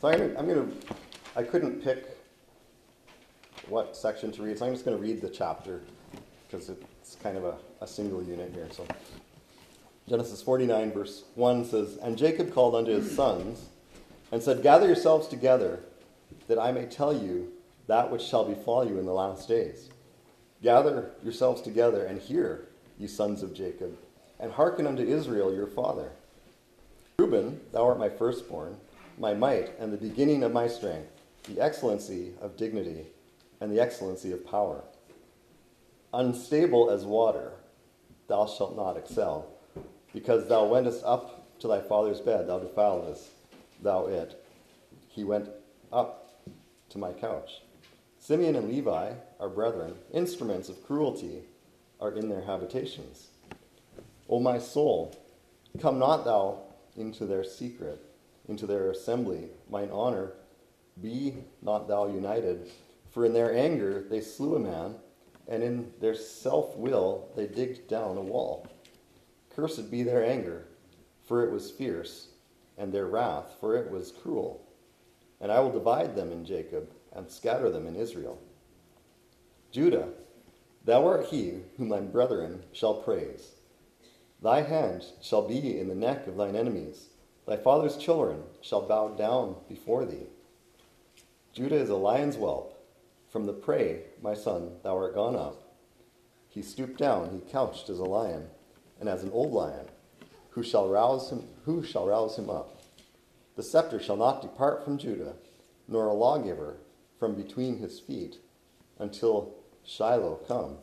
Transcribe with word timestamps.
So 0.00 0.08
I'm 0.08 0.18
gonna, 0.18 0.38
I'm 0.38 0.46
gonna, 0.48 0.68
I 1.36 1.42
couldn't 1.42 1.82
pick 1.82 2.18
what 3.68 3.96
section 3.96 4.30
to 4.32 4.42
read, 4.42 4.58
so 4.58 4.66
I'm 4.66 4.72
just 4.72 4.84
gonna 4.84 4.98
read 4.98 5.22
the 5.22 5.30
chapter 5.30 5.80
because 6.46 6.68
it's 6.68 7.16
kind 7.22 7.38
of 7.38 7.44
a, 7.44 7.56
a 7.80 7.86
single 7.86 8.22
unit 8.22 8.52
here. 8.52 8.68
So 8.70 8.86
Genesis 10.06 10.42
49, 10.42 10.92
verse 10.92 11.24
1 11.34 11.64
says, 11.64 11.96
And 12.02 12.18
Jacob 12.18 12.52
called 12.52 12.74
unto 12.74 12.92
his 12.92 13.14
sons 13.14 13.66
and 14.30 14.42
said, 14.42 14.62
Gather 14.62 14.86
yourselves 14.86 15.28
together, 15.28 15.80
that 16.46 16.58
I 16.58 16.72
may 16.72 16.84
tell 16.84 17.12
you 17.12 17.52
that 17.86 18.10
which 18.10 18.22
shall 18.22 18.44
befall 18.44 18.86
you 18.86 18.98
in 18.98 19.06
the 19.06 19.14
last 19.14 19.48
days. 19.48 19.88
Gather 20.62 21.10
yourselves 21.22 21.62
together 21.62 22.04
and 22.04 22.20
hear, 22.20 22.68
ye 22.98 23.06
sons 23.06 23.42
of 23.42 23.54
Jacob, 23.54 23.96
and 24.38 24.52
hearken 24.52 24.86
unto 24.86 25.02
Israel 25.02 25.54
your 25.54 25.66
father. 25.66 26.10
Reuben, 27.18 27.60
thou 27.72 27.86
art 27.86 27.98
my 27.98 28.10
firstborn, 28.10 28.76
my 29.18 29.34
might, 29.34 29.72
and 29.78 29.92
the 29.92 29.96
beginning 29.96 30.42
of 30.42 30.52
my 30.52 30.66
strength, 30.66 31.08
the 31.44 31.60
excellency 31.60 32.32
of 32.40 32.56
dignity, 32.56 33.06
and 33.60 33.72
the 33.72 33.80
excellency 33.80 34.32
of 34.32 34.46
power. 34.46 34.82
Unstable 36.12 36.90
as 36.90 37.04
water, 37.04 37.52
thou 38.28 38.46
shalt 38.46 38.76
not 38.76 38.96
excel, 38.96 39.46
because 40.12 40.48
thou 40.48 40.64
wentest 40.64 41.02
up 41.04 41.58
to 41.60 41.68
thy 41.68 41.80
father's 41.80 42.20
bed, 42.20 42.48
thou 42.48 42.58
defiledest 42.58 43.28
thou 43.82 44.06
it. 44.06 44.42
He 45.08 45.24
went 45.24 45.48
up 45.92 46.40
to 46.90 46.98
my 46.98 47.12
couch. 47.12 47.62
Simeon 48.18 48.56
and 48.56 48.68
Levi 48.68 49.12
are 49.38 49.48
brethren, 49.48 49.94
instruments 50.12 50.68
of 50.68 50.84
cruelty 50.86 51.42
are 52.00 52.12
in 52.12 52.28
their 52.28 52.42
habitations. 52.42 53.28
O 54.28 54.40
my 54.40 54.58
soul, 54.58 55.16
come 55.80 55.98
not 55.98 56.24
thou 56.24 56.58
into 56.96 57.26
their 57.26 57.44
secret, 57.44 58.02
into 58.48 58.66
their 58.66 58.90
assembly, 58.90 59.48
mine 59.68 59.90
honor, 59.92 60.32
be 61.02 61.34
not 61.62 61.88
thou 61.88 62.06
united. 62.06 62.70
For 63.10 63.24
in 63.24 63.32
their 63.32 63.54
anger 63.54 64.04
they 64.08 64.20
slew 64.20 64.56
a 64.56 64.60
man, 64.60 64.96
and 65.48 65.62
in 65.62 65.92
their 66.00 66.14
self 66.14 66.76
will 66.76 67.28
they 67.36 67.46
digged 67.46 67.88
down 67.88 68.16
a 68.16 68.22
wall. 68.22 68.66
Cursed 69.54 69.90
be 69.90 70.02
their 70.02 70.24
anger, 70.24 70.66
for 71.24 71.44
it 71.44 71.50
was 71.50 71.70
fierce, 71.70 72.28
and 72.78 72.92
their 72.92 73.06
wrath, 73.06 73.54
for 73.60 73.76
it 73.76 73.90
was 73.90 74.12
cruel. 74.12 74.62
And 75.40 75.50
I 75.50 75.60
will 75.60 75.72
divide 75.72 76.14
them 76.14 76.32
in 76.32 76.44
Jacob, 76.44 76.90
and 77.12 77.30
scatter 77.30 77.70
them 77.70 77.86
in 77.86 77.96
Israel. 77.96 78.38
Judah, 79.72 80.08
thou 80.84 81.06
art 81.06 81.26
he 81.26 81.62
whom 81.76 81.88
thy 81.88 82.00
brethren 82.00 82.62
shall 82.72 82.94
praise. 82.94 83.52
Thy 84.42 84.62
hand 84.62 85.04
shall 85.22 85.48
be 85.48 85.78
in 85.78 85.88
the 85.88 85.94
neck 85.94 86.26
of 86.26 86.36
thine 86.36 86.54
enemies. 86.56 87.08
Thy 87.46 87.56
father's 87.56 87.96
children 87.96 88.42
shall 88.60 88.82
bow 88.82 89.08
down 89.08 89.56
before 89.68 90.04
thee. 90.04 90.26
Judah 91.52 91.76
is 91.76 91.90
a 91.90 91.96
lion's 91.96 92.36
whelp. 92.36 92.72
From 93.30 93.46
the 93.46 93.52
prey, 93.52 94.02
my 94.20 94.34
son, 94.34 94.72
thou 94.82 94.96
art 94.96 95.14
gone 95.14 95.36
up. 95.36 95.62
He 96.48 96.62
stooped 96.62 96.98
down, 96.98 97.30
he 97.30 97.52
couched 97.52 97.88
as 97.88 97.98
a 97.98 98.04
lion, 98.04 98.48
and 98.98 99.08
as 99.08 99.22
an 99.22 99.30
old 99.30 99.52
lion. 99.52 99.86
Who 100.50 100.62
shall 100.62 100.88
rouse 100.88 101.30
him, 101.30 101.44
who 101.64 101.84
shall 101.84 102.06
rouse 102.06 102.38
him 102.38 102.50
up? 102.50 102.82
The 103.56 103.62
scepter 103.62 104.00
shall 104.00 104.16
not 104.16 104.42
depart 104.42 104.84
from 104.84 104.98
Judah, 104.98 105.34
nor 105.86 106.06
a 106.06 106.14
lawgiver 106.14 106.78
from 107.18 107.34
between 107.34 107.78
his 107.78 108.00
feet, 108.00 108.38
until 108.98 109.54
Shiloh 109.84 110.40
come, 110.48 110.78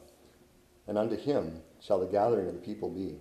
and 0.88 0.98
unto 0.98 1.18
him 1.18 1.62
shall 1.82 2.00
the 2.00 2.06
gathering 2.06 2.48
of 2.48 2.54
the 2.54 2.60
people 2.60 2.90
be. 2.90 3.20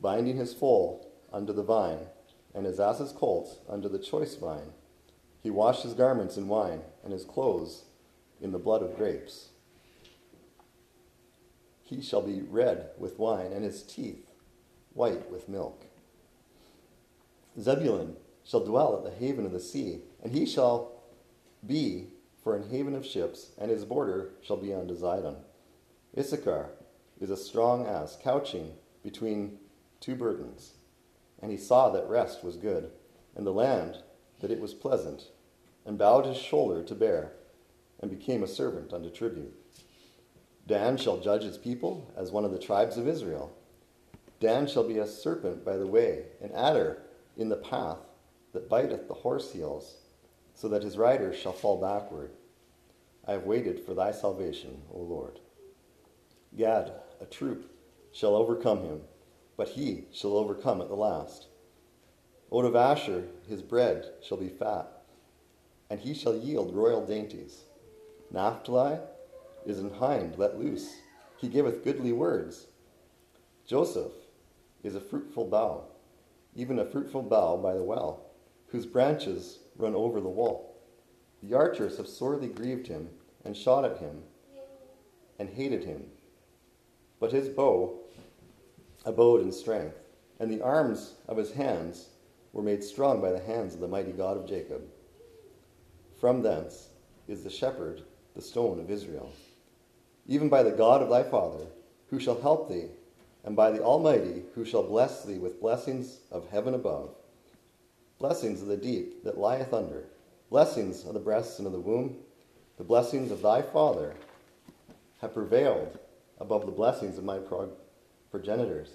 Binding 0.00 0.36
his 0.36 0.52
foal 0.52 1.10
under 1.32 1.52
the 1.52 1.62
vine, 1.62 2.06
and 2.54 2.66
his 2.66 2.78
ass's 2.78 3.12
colt 3.12 3.60
under 3.68 3.88
the 3.88 3.98
choice 3.98 4.34
vine. 4.36 4.72
He 5.42 5.50
washed 5.50 5.82
his 5.82 5.94
garments 5.94 6.36
in 6.36 6.48
wine, 6.48 6.80
and 7.02 7.12
his 7.12 7.24
clothes 7.24 7.84
in 8.40 8.52
the 8.52 8.58
blood 8.58 8.82
of 8.82 8.96
grapes. 8.96 9.50
He 11.82 12.00
shall 12.00 12.22
be 12.22 12.42
red 12.42 12.90
with 12.98 13.18
wine, 13.18 13.52
and 13.52 13.64
his 13.64 13.82
teeth 13.82 14.26
white 14.94 15.30
with 15.30 15.48
milk. 15.48 15.84
Zebulun 17.60 18.16
shall 18.44 18.64
dwell 18.64 18.96
at 18.96 19.04
the 19.04 19.18
haven 19.18 19.44
of 19.44 19.52
the 19.52 19.60
sea, 19.60 20.00
and 20.22 20.32
he 20.32 20.46
shall 20.46 20.92
be 21.66 22.08
for 22.42 22.56
an 22.56 22.70
haven 22.70 22.94
of 22.94 23.06
ships, 23.06 23.50
and 23.58 23.70
his 23.70 23.84
border 23.84 24.30
shall 24.42 24.56
be 24.56 24.72
unto 24.72 24.94
Zidon. 24.94 25.36
Issachar 26.16 26.70
is 27.20 27.30
a 27.30 27.36
strong 27.36 27.86
ass, 27.86 28.18
couching 28.22 28.72
between 29.02 29.58
two 30.00 30.14
burdens. 30.14 30.74
And 31.40 31.50
he 31.50 31.56
saw 31.56 31.90
that 31.90 32.08
rest 32.08 32.42
was 32.42 32.56
good, 32.56 32.90
and 33.34 33.46
the 33.46 33.52
land 33.52 33.98
that 34.40 34.50
it 34.50 34.60
was 34.60 34.74
pleasant, 34.74 35.28
and 35.84 35.98
bowed 35.98 36.26
his 36.26 36.38
shoulder 36.38 36.82
to 36.82 36.94
bear, 36.94 37.32
and 38.00 38.10
became 38.10 38.42
a 38.42 38.48
servant 38.48 38.92
unto 38.92 39.10
tribute. 39.10 39.54
Dan 40.66 40.96
shall 40.96 41.20
judge 41.20 41.42
his 41.42 41.58
people 41.58 42.12
as 42.16 42.30
one 42.30 42.44
of 42.44 42.52
the 42.52 42.58
tribes 42.58 42.96
of 42.96 43.06
Israel. 43.06 43.54
Dan 44.40 44.66
shall 44.66 44.86
be 44.86 44.98
a 44.98 45.06
serpent 45.06 45.64
by 45.64 45.76
the 45.76 45.86
way, 45.86 46.24
an 46.42 46.52
adder 46.52 47.02
in 47.36 47.48
the 47.48 47.56
path 47.56 47.98
that 48.52 48.68
biteth 48.68 49.08
the 49.08 49.14
horse 49.14 49.52
heels 49.52 49.96
so 50.54 50.68
that 50.68 50.82
his 50.82 50.96
riders 50.96 51.36
shall 51.36 51.52
fall 51.52 51.80
backward. 51.80 52.30
I 53.26 53.32
have 53.32 53.44
waited 53.44 53.80
for 53.80 53.94
thy 53.94 54.12
salvation, 54.12 54.82
O 54.92 54.98
Lord. 54.98 55.40
Gad, 56.56 56.92
a 57.20 57.26
troop, 57.26 57.70
shall 58.12 58.36
overcome 58.36 58.82
him, 58.82 59.00
but 59.56 59.68
he 59.68 60.06
shall 60.12 60.36
overcome 60.36 60.80
at 60.80 60.88
the 60.88 60.94
last. 60.94 61.46
Out 62.52 62.64
of 62.64 62.76
Asher 62.76 63.24
his 63.48 63.62
bread 63.62 64.04
shall 64.22 64.36
be 64.36 64.48
fat, 64.48 64.88
and 65.90 66.00
he 66.00 66.14
shall 66.14 66.36
yield 66.36 66.74
royal 66.74 67.04
dainties. 67.04 67.64
Naphtali 68.30 68.98
is 69.66 69.78
an 69.78 69.94
hind 69.94 70.38
let 70.38 70.58
loose, 70.58 70.96
he 71.36 71.48
giveth 71.48 71.84
goodly 71.84 72.12
words. 72.12 72.66
Joseph 73.66 74.12
is 74.82 74.94
a 74.94 75.00
fruitful 75.00 75.46
bough, 75.46 75.84
even 76.54 76.78
a 76.78 76.84
fruitful 76.84 77.22
bough 77.22 77.56
by 77.56 77.74
the 77.74 77.82
well, 77.82 78.26
whose 78.68 78.86
branches 78.86 79.60
run 79.76 79.94
over 79.94 80.20
the 80.20 80.28
wall. 80.28 80.76
The 81.42 81.54
archers 81.54 81.96
have 81.98 82.08
sorely 82.08 82.48
grieved 82.48 82.86
him, 82.86 83.08
and 83.44 83.56
shot 83.56 83.84
at 83.84 83.98
him, 83.98 84.22
and 85.38 85.48
hated 85.50 85.84
him. 85.84 86.04
But 87.20 87.32
his 87.32 87.48
bow 87.48 88.03
abode 89.04 89.42
in 89.42 89.52
strength, 89.52 89.98
and 90.40 90.50
the 90.50 90.62
arms 90.62 91.14
of 91.28 91.36
his 91.36 91.52
hands 91.52 92.08
were 92.52 92.62
made 92.62 92.82
strong 92.82 93.20
by 93.20 93.32
the 93.32 93.40
hands 93.40 93.74
of 93.74 93.80
the 93.80 93.88
mighty 93.88 94.12
God 94.12 94.36
of 94.36 94.48
Jacob. 94.48 94.82
From 96.20 96.42
thence 96.42 96.88
is 97.28 97.42
the 97.42 97.50
shepherd, 97.50 98.02
the 98.34 98.42
stone 98.42 98.80
of 98.80 98.90
Israel. 98.90 99.32
Even 100.26 100.48
by 100.48 100.62
the 100.62 100.70
God 100.70 101.02
of 101.02 101.10
thy 101.10 101.22
father, 101.22 101.66
who 102.10 102.18
shall 102.18 102.40
help 102.40 102.68
thee, 102.68 102.86
and 103.44 103.54
by 103.54 103.70
the 103.70 103.82
Almighty, 103.82 104.42
who 104.54 104.64
shall 104.64 104.82
bless 104.82 105.24
thee 105.24 105.38
with 105.38 105.60
blessings 105.60 106.20
of 106.30 106.48
heaven 106.50 106.74
above 106.74 107.10
blessings 108.18 108.62
of 108.62 108.68
the 108.68 108.76
deep 108.76 109.22
that 109.24 109.38
lieth 109.38 109.74
under, 109.74 110.04
blessings 110.48 111.04
of 111.04 111.14
the 111.14 111.20
breasts 111.20 111.58
and 111.58 111.66
of 111.66 111.72
the 111.72 111.78
womb, 111.78 112.16
the 112.78 112.84
blessings 112.84 113.30
of 113.30 113.42
thy 113.42 113.60
father 113.60 114.14
have 115.20 115.34
prevailed 115.34 115.98
above 116.40 116.64
the 116.64 116.72
blessings 116.72 117.18
of 117.18 117.24
my 117.24 117.38
progenitors, 118.34 118.88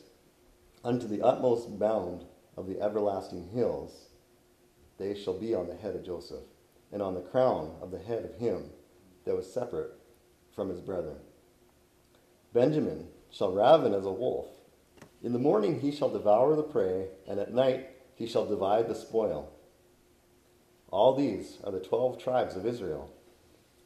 unto 0.83 1.07
the 1.07 1.21
utmost 1.21 1.79
bound 1.79 2.25
of 2.57 2.67
the 2.67 2.81
everlasting 2.81 3.47
hills. 3.53 4.09
They 4.97 5.15
shall 5.15 5.39
be 5.39 5.55
on 5.55 5.69
the 5.69 5.77
head 5.77 5.95
of 5.95 6.05
Joseph, 6.05 6.43
and 6.91 7.01
on 7.01 7.13
the 7.13 7.21
crown 7.21 7.71
of 7.81 7.89
the 7.89 7.99
head 7.99 8.25
of 8.25 8.35
him 8.35 8.65
that 9.23 9.37
was 9.37 9.49
separate 9.49 9.91
from 10.53 10.67
his 10.67 10.81
brethren. 10.81 11.15
Benjamin 12.51 13.07
shall 13.31 13.53
raven 13.53 13.93
as 13.93 14.05
a 14.05 14.11
wolf. 14.11 14.47
In 15.23 15.31
the 15.31 15.39
morning 15.39 15.79
he 15.79 15.93
shall 15.93 16.09
devour 16.09 16.57
the 16.57 16.61
prey, 16.61 17.07
and 17.25 17.39
at 17.39 17.53
night 17.53 17.91
he 18.15 18.27
shall 18.27 18.45
divide 18.45 18.89
the 18.89 18.93
spoil. 18.93 19.53
All 20.91 21.15
these 21.15 21.59
are 21.63 21.71
the 21.71 21.79
twelve 21.79 22.21
tribes 22.21 22.57
of 22.57 22.65
Israel. 22.65 23.09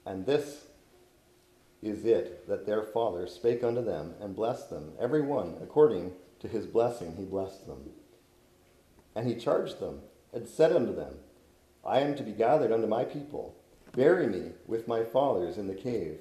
And 0.04 0.26
this 0.26 0.63
is 1.84 2.06
it 2.06 2.48
that 2.48 2.66
their 2.66 2.84
father 2.84 3.28
spake 3.28 3.64
unto 3.64 3.84
them 3.84 4.14
and 4.20 4.36
blessed 4.36 4.70
them, 4.70 4.94
every 5.00 5.22
one 5.22 5.58
according 5.62 6.14
to 6.40 6.48
his 6.48 6.66
blessing 6.66 7.16
he 7.18 7.26
blessed 7.26 7.68
them. 7.68 7.92
And 9.16 9.28
he 9.28 9.36
charged 9.36 9.80
them 9.80 10.02
and 10.34 10.48
said 10.48 10.72
unto 10.72 10.96
them, 10.96 11.16
I 11.86 12.00
am 12.00 12.16
to 12.16 12.24
be 12.24 12.32
gathered 12.32 12.72
unto 12.72 12.88
my 12.88 13.04
people. 13.04 13.56
Bury 13.92 14.28
me 14.28 14.52
with 14.66 14.88
my 14.88 15.04
fathers 15.04 15.58
in 15.58 15.68
the 15.68 15.76
cave 15.76 16.20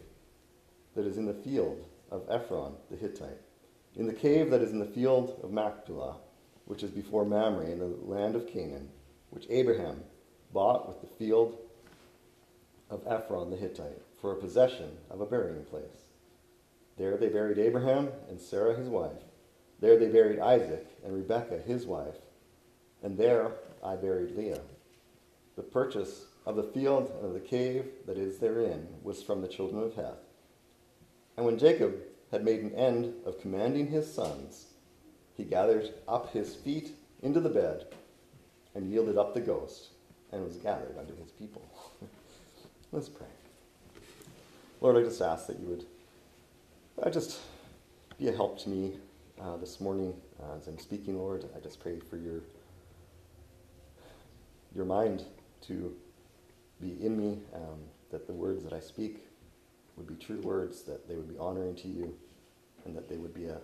that 0.94 1.06
is 1.06 1.16
in 1.16 1.26
the 1.26 1.32
field 1.32 1.84
of 2.10 2.28
Ephron 2.28 2.74
the 2.90 2.96
Hittite, 2.96 3.40
in 3.96 4.06
the 4.06 4.12
cave 4.12 4.50
that 4.50 4.60
is 4.60 4.72
in 4.72 4.78
the 4.78 4.84
field 4.84 5.40
of 5.42 5.52
Machpelah 5.52 6.16
which 6.66 6.82
is 6.82 6.90
before 6.90 7.24
Mamre 7.24 7.66
in 7.66 7.78
the 7.78 7.96
land 8.02 8.36
of 8.36 8.46
Canaan, 8.46 8.88
which 9.30 9.46
Abraham 9.50 10.02
bought 10.52 10.88
with 10.88 11.00
the 11.00 11.16
field 11.18 11.58
of 12.90 13.02
Ephron 13.06 13.50
the 13.50 13.56
Hittite 13.56 14.00
for 14.22 14.32
a 14.32 14.36
possession 14.36 14.96
of 15.10 15.20
a 15.20 15.26
burying 15.26 15.64
place. 15.64 16.06
There 16.96 17.16
they 17.16 17.28
buried 17.28 17.58
Abraham 17.58 18.08
and 18.30 18.40
Sarah 18.40 18.76
his 18.76 18.88
wife. 18.88 19.18
There 19.80 19.98
they 19.98 20.08
buried 20.08 20.38
Isaac 20.38 20.86
and 21.04 21.12
Rebekah 21.12 21.58
his 21.66 21.84
wife. 21.84 22.14
And 23.02 23.18
there 23.18 23.50
I 23.82 23.96
buried 23.96 24.36
Leah. 24.36 24.60
The 25.56 25.62
purchase 25.62 26.26
of 26.46 26.54
the 26.54 26.62
field 26.62 27.10
and 27.16 27.26
of 27.26 27.34
the 27.34 27.40
cave 27.40 27.86
that 28.06 28.16
is 28.16 28.38
therein 28.38 28.86
was 29.02 29.22
from 29.22 29.42
the 29.42 29.48
children 29.48 29.82
of 29.82 29.96
Heth. 29.96 30.22
And 31.36 31.44
when 31.44 31.58
Jacob 31.58 31.96
had 32.30 32.44
made 32.44 32.60
an 32.60 32.74
end 32.76 33.12
of 33.26 33.40
commanding 33.40 33.88
his 33.88 34.12
sons, 34.12 34.66
he 35.36 35.42
gathered 35.44 35.92
up 36.06 36.32
his 36.32 36.54
feet 36.54 36.92
into 37.22 37.40
the 37.40 37.48
bed 37.48 37.86
and 38.74 38.90
yielded 38.90 39.18
up 39.18 39.34
the 39.34 39.40
ghost 39.40 39.88
and 40.30 40.44
was 40.44 40.56
gathered 40.56 40.96
unto 40.96 41.16
his 41.16 41.32
people. 41.32 41.62
Let's 42.92 43.08
pray. 43.08 43.26
Lord, 44.82 44.96
I 44.96 45.02
just 45.02 45.22
ask 45.22 45.46
that 45.46 45.60
you 45.60 45.66
would 45.68 45.86
I 47.00 47.08
just 47.08 47.38
be 48.18 48.26
a 48.26 48.32
help 48.32 48.58
to 48.64 48.68
me 48.68 48.94
uh, 49.40 49.56
this 49.56 49.80
morning 49.80 50.12
uh, 50.42 50.56
as 50.56 50.66
I'm 50.66 50.76
speaking, 50.76 51.16
Lord. 51.18 51.44
I 51.56 51.60
just 51.60 51.78
pray 51.78 52.00
for 52.00 52.16
your 52.16 52.40
your 54.74 54.84
mind 54.84 55.24
to 55.68 55.94
be 56.80 56.96
in 57.00 57.16
me, 57.16 57.38
um, 57.54 57.78
that 58.10 58.26
the 58.26 58.32
words 58.32 58.64
that 58.64 58.72
I 58.72 58.80
speak 58.80 59.20
would 59.96 60.08
be 60.08 60.16
true 60.16 60.40
words, 60.40 60.82
that 60.82 61.06
they 61.06 61.14
would 61.14 61.28
be 61.28 61.38
honoring 61.38 61.76
to 61.76 61.86
you, 61.86 62.18
and 62.84 62.96
that 62.96 63.08
they 63.08 63.18
would 63.18 63.34
be 63.34 63.46
a 63.46 63.58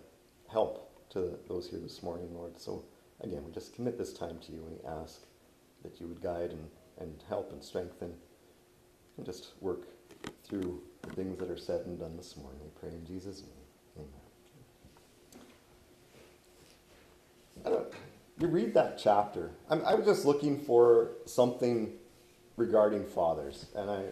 help 0.49 0.89
to 1.11 1.37
those 1.49 1.69
here 1.69 1.81
this 1.81 2.01
morning, 2.01 2.33
Lord. 2.33 2.57
So 2.61 2.85
again, 3.23 3.43
we 3.45 3.51
just 3.51 3.75
commit 3.75 3.99
this 3.99 4.13
time 4.13 4.39
to 4.47 4.53
you 4.53 4.59
and 4.59 4.79
we 4.79 5.03
ask 5.03 5.23
that 5.83 6.01
you 6.01 6.07
would 6.07 6.23
guide 6.23 6.53
and, 6.53 6.69
and 7.01 7.25
help 7.29 7.51
and 7.51 7.61
strengthen 7.61 8.15
and 9.17 9.27
just 9.27 9.55
work 9.61 9.89
through 10.45 10.81
the 11.09 11.15
things 11.15 11.39
that 11.39 11.51
are 11.51 11.57
said 11.57 11.87
and 11.87 11.99
done 11.99 12.17
this 12.17 12.37
morning. 12.37 12.61
We 12.63 12.71
pray 12.81 12.91
in 12.91 13.05
Jesus' 13.07 13.43
name. 13.43 14.07
Amen. 17.67 17.85
You 18.41 18.47
read 18.47 18.75
that 18.75 18.99
chapter. 18.99 19.51
I'm, 19.69 19.85
I 19.85 19.95
was 19.95 20.07
just 20.07 20.25
looking 20.25 20.61
for 20.61 21.11
something 21.27 21.93
regarding 22.57 23.05
fathers, 23.05 23.67
and 23.75 23.91
I, 23.91 24.05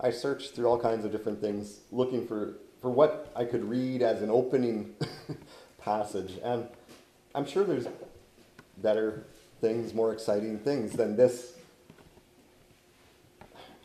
I 0.00 0.10
searched 0.10 0.54
through 0.54 0.66
all 0.66 0.78
kinds 0.78 1.04
of 1.04 1.12
different 1.12 1.40
things, 1.40 1.80
looking 1.90 2.26
for, 2.26 2.58
for 2.80 2.90
what 2.90 3.32
I 3.34 3.44
could 3.44 3.64
read 3.64 4.02
as 4.02 4.22
an 4.22 4.30
opening 4.30 4.94
passage. 5.80 6.38
And 6.42 6.68
I'm 7.34 7.46
sure 7.46 7.64
there's 7.64 7.86
better 8.78 9.24
things, 9.60 9.94
more 9.94 10.12
exciting 10.12 10.58
things 10.58 10.92
than 10.92 11.16
this 11.16 11.54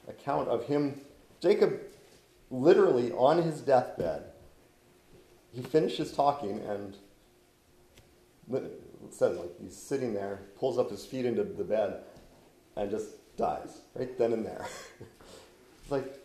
account 0.08 0.50
of 0.50 0.66
him. 0.66 1.00
Jacob, 1.40 1.80
literally 2.50 3.12
on 3.12 3.42
his 3.42 3.62
deathbed, 3.62 4.24
he 5.52 5.62
finishes 5.62 6.14
talking 6.14 6.60
and 6.60 6.96
says 9.10 9.38
like 9.38 9.52
he's 9.62 9.76
sitting 9.76 10.14
there, 10.14 10.42
pulls 10.58 10.78
up 10.78 10.90
his 10.90 11.06
feet 11.06 11.26
into 11.26 11.44
the 11.44 11.64
bed, 11.64 12.02
and 12.76 12.90
just 12.90 13.36
dies 13.38 13.82
right 13.96 14.18
then 14.18 14.34
and 14.34 14.46
there. 14.46 14.66
it's 15.82 15.92
like, 15.92 16.20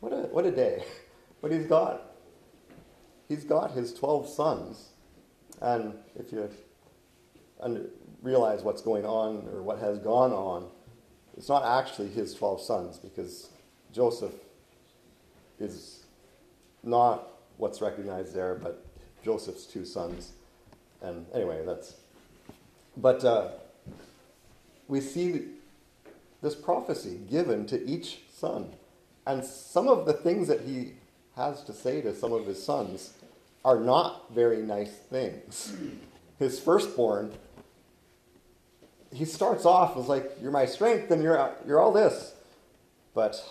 what 0.00 0.12
a 0.12 0.22
what 0.32 0.44
a 0.44 0.50
day! 0.50 0.84
But 1.42 1.52
he's 1.52 1.66
got 1.66 2.14
he's 3.28 3.44
got 3.44 3.72
his 3.72 3.92
twelve 3.92 4.26
sons, 4.26 4.92
and 5.60 5.92
if 6.16 6.32
you 6.32 6.48
realize 8.22 8.62
what's 8.62 8.80
going 8.80 9.04
on 9.04 9.46
or 9.52 9.62
what 9.62 9.78
has 9.78 9.98
gone 9.98 10.32
on, 10.32 10.66
it's 11.36 11.48
not 11.48 11.64
actually 11.64 12.08
his 12.08 12.34
12 12.34 12.60
sons 12.60 12.98
because 12.98 13.50
Joseph 13.92 14.32
is 15.60 16.04
not 16.82 17.28
what's 17.56 17.80
recognized 17.80 18.34
there, 18.34 18.54
but 18.54 18.84
Joseph's 19.24 19.66
two 19.66 19.84
sons. 19.84 20.32
And 21.02 21.26
anyway, 21.34 21.62
that's. 21.64 21.94
But 22.96 23.24
uh, 23.24 23.48
we 24.88 25.00
see 25.00 25.46
this 26.42 26.54
prophecy 26.54 27.20
given 27.30 27.66
to 27.66 27.84
each 27.88 28.20
son. 28.32 28.70
And 29.26 29.44
some 29.44 29.88
of 29.88 30.06
the 30.06 30.12
things 30.12 30.48
that 30.48 30.60
he 30.60 30.92
has 31.36 31.64
to 31.64 31.72
say 31.72 32.00
to 32.02 32.14
some 32.14 32.32
of 32.32 32.46
his 32.46 32.62
sons 32.62 33.14
are 33.64 33.80
not 33.80 34.32
very 34.32 34.58
nice 34.58 34.92
things. 34.92 35.74
His 36.38 36.60
firstborn 36.60 37.32
he 39.14 39.24
starts 39.24 39.64
off 39.64 39.96
as 39.96 40.08
like, 40.08 40.32
You're 40.42 40.50
my 40.50 40.66
strength 40.66 41.10
and 41.10 41.22
you're, 41.22 41.54
you're 41.66 41.80
all 41.80 41.92
this. 41.92 42.34
But 43.14 43.42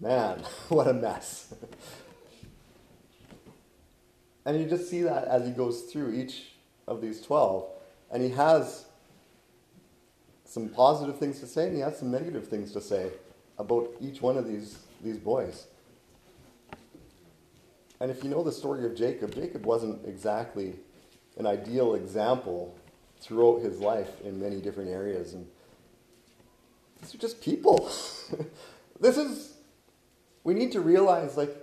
man, 0.00 0.42
what 0.68 0.86
a 0.86 0.92
mess. 0.92 1.54
and 4.44 4.60
you 4.60 4.66
just 4.66 4.88
see 4.88 5.02
that 5.02 5.24
as 5.24 5.46
he 5.46 5.52
goes 5.52 5.82
through 5.82 6.12
each 6.12 6.52
of 6.86 7.00
these 7.00 7.20
12. 7.22 7.66
And 8.10 8.22
he 8.22 8.30
has 8.30 8.86
some 10.44 10.70
positive 10.70 11.18
things 11.18 11.40
to 11.40 11.46
say 11.46 11.66
and 11.66 11.76
he 11.76 11.82
has 11.82 11.98
some 11.98 12.10
negative 12.10 12.48
things 12.48 12.72
to 12.72 12.80
say 12.80 13.10
about 13.58 13.90
each 14.00 14.22
one 14.22 14.38
of 14.38 14.48
these, 14.48 14.78
these 15.02 15.18
boys. 15.18 15.66
And 18.00 18.10
if 18.10 18.22
you 18.22 18.30
know 18.30 18.42
the 18.42 18.52
story 18.52 18.86
of 18.86 18.96
Jacob, 18.96 19.34
Jacob 19.34 19.66
wasn't 19.66 20.06
exactly 20.06 20.74
an 21.36 21.46
ideal 21.46 21.94
example 21.94 22.74
throughout 23.20 23.60
his 23.60 23.80
life 23.80 24.20
in 24.22 24.40
many 24.40 24.60
different 24.60 24.90
areas. 24.90 25.34
And 25.34 25.46
these 27.00 27.14
are 27.14 27.18
just 27.18 27.42
people. 27.42 27.90
this 29.00 29.16
is, 29.16 29.54
we 30.48 30.54
need 30.54 30.72
to 30.72 30.80
realize 30.80 31.36
like, 31.36 31.54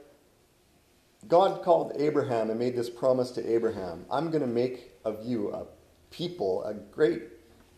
God 1.27 1.63
called 1.63 1.93
Abraham 1.95 2.51
and 2.51 2.59
made 2.59 2.75
this 2.75 2.87
promise 2.87 3.31
to 3.31 3.51
Abraham 3.51 4.05
I'm 4.11 4.29
going 4.29 4.43
to 4.43 4.47
make 4.47 4.91
of 5.03 5.25
you 5.25 5.51
a 5.51 5.65
people, 6.11 6.63
a 6.63 6.75
great 6.75 7.23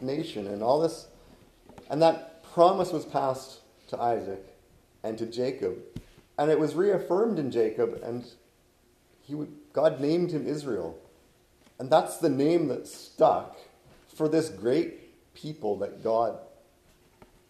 nation, 0.01 0.48
and 0.48 0.62
all 0.62 0.81
this. 0.81 1.07
And 1.89 2.01
that 2.01 2.44
promise 2.44 2.92
was 2.92 3.06
passed 3.06 3.62
to 3.88 3.98
Isaac 3.98 4.44
and 5.01 5.18
to 5.18 5.25
Jacob. 5.25 5.77
And 6.38 6.51
it 6.51 6.59
was 6.59 6.75
reaffirmed 6.75 7.39
in 7.39 7.51
Jacob, 7.51 8.01
and 8.03 8.25
he 9.21 9.33
would, 9.33 9.53
God 9.71 10.01
named 10.01 10.31
him 10.31 10.45
Israel. 10.45 11.00
And 11.80 11.89
that's 11.89 12.18
the 12.18 12.27
name 12.27 12.68
that 12.68 12.86
stuck 12.86 13.56
for 14.13 14.27
this 14.27 14.50
great 14.50 15.33
people 15.33 15.77
that 15.77 16.03
God 16.03 16.38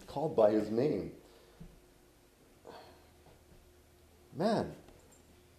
called 0.06 0.36
by 0.36 0.51
his 0.51 0.69
name. 0.69 1.12
Man, 4.38 4.72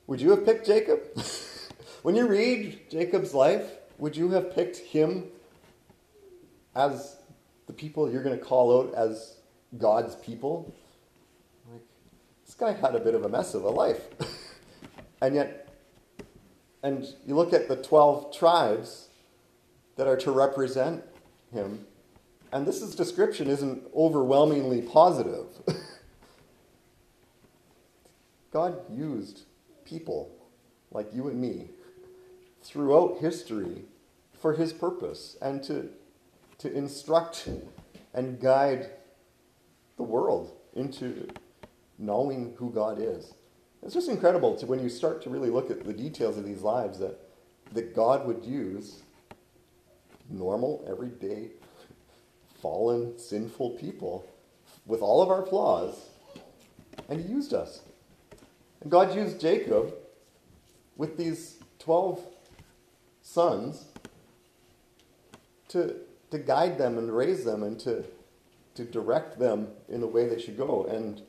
would 0.06 0.20
you 0.20 0.30
have 0.30 0.44
picked 0.44 0.64
Jacob? 0.64 1.00
when 2.02 2.14
you 2.14 2.28
read 2.28 2.88
Jacob's 2.88 3.34
life, 3.34 3.72
would 3.98 4.16
you 4.16 4.30
have 4.30 4.54
picked 4.54 4.76
him 4.76 5.24
as 6.76 7.16
the 7.66 7.72
people 7.72 8.08
you're 8.08 8.22
going 8.22 8.38
to 8.38 8.44
call 8.44 8.80
out 8.80 8.94
as 8.94 9.34
God's 9.76 10.14
people? 10.14 10.72
Like, 11.68 11.82
this 12.46 12.54
guy 12.54 12.72
had 12.72 12.94
a 12.94 13.00
bit 13.00 13.16
of 13.16 13.24
a 13.24 13.28
mess 13.28 13.54
of 13.54 13.64
a 13.64 13.68
life. 13.68 14.06
and 15.20 15.34
yet, 15.34 15.74
and 16.84 17.04
you 17.26 17.34
look 17.34 17.52
at 17.52 17.66
the 17.66 17.74
12 17.74 18.32
tribes 18.32 19.08
that 19.96 20.06
are 20.06 20.16
to 20.18 20.30
represent 20.30 21.02
him. 21.52 21.84
And 22.52 22.64
this 22.64 22.80
is, 22.80 22.94
description 22.94 23.48
isn't 23.48 23.82
overwhelmingly 23.92 24.82
positive. 24.82 25.46
God 28.52 28.78
used 28.90 29.42
people 29.84 30.30
like 30.90 31.14
you 31.14 31.28
and 31.28 31.40
me 31.40 31.70
throughout 32.62 33.18
history 33.20 33.84
for 34.40 34.54
his 34.54 34.72
purpose 34.72 35.36
and 35.42 35.62
to, 35.64 35.90
to 36.58 36.72
instruct 36.72 37.48
and 38.14 38.40
guide 38.40 38.90
the 39.96 40.02
world 40.02 40.52
into 40.74 41.28
knowing 41.98 42.54
who 42.56 42.70
God 42.70 42.98
is. 43.00 43.34
It's 43.82 43.94
just 43.94 44.08
incredible 44.08 44.56
to 44.56 44.66
when 44.66 44.82
you 44.82 44.88
start 44.88 45.22
to 45.22 45.30
really 45.30 45.50
look 45.50 45.70
at 45.70 45.84
the 45.84 45.92
details 45.92 46.36
of 46.36 46.44
these 46.44 46.62
lives 46.62 46.98
that, 46.98 47.18
that 47.72 47.94
God 47.94 48.26
would 48.26 48.44
use 48.44 49.02
normal, 50.30 50.84
everyday, 50.88 51.50
fallen, 52.60 53.18
sinful 53.18 53.70
people 53.70 54.28
with 54.86 55.00
all 55.00 55.22
of 55.22 55.30
our 55.30 55.44
flaws, 55.46 56.08
and 57.08 57.20
He 57.20 57.28
used 57.28 57.54
us. 57.54 57.82
And 58.80 58.90
God 58.90 59.14
used 59.14 59.40
Jacob 59.40 59.94
with 60.96 61.16
these 61.16 61.56
12 61.78 62.20
sons 63.22 63.86
to, 65.68 65.96
to 66.30 66.38
guide 66.38 66.78
them 66.78 66.98
and 66.98 67.14
raise 67.14 67.44
them 67.44 67.62
and 67.62 67.78
to, 67.80 68.04
to 68.74 68.84
direct 68.84 69.38
them 69.38 69.68
in 69.88 70.00
the 70.00 70.06
way 70.06 70.28
they 70.28 70.40
should 70.40 70.56
go. 70.56 70.84
And 70.84 71.22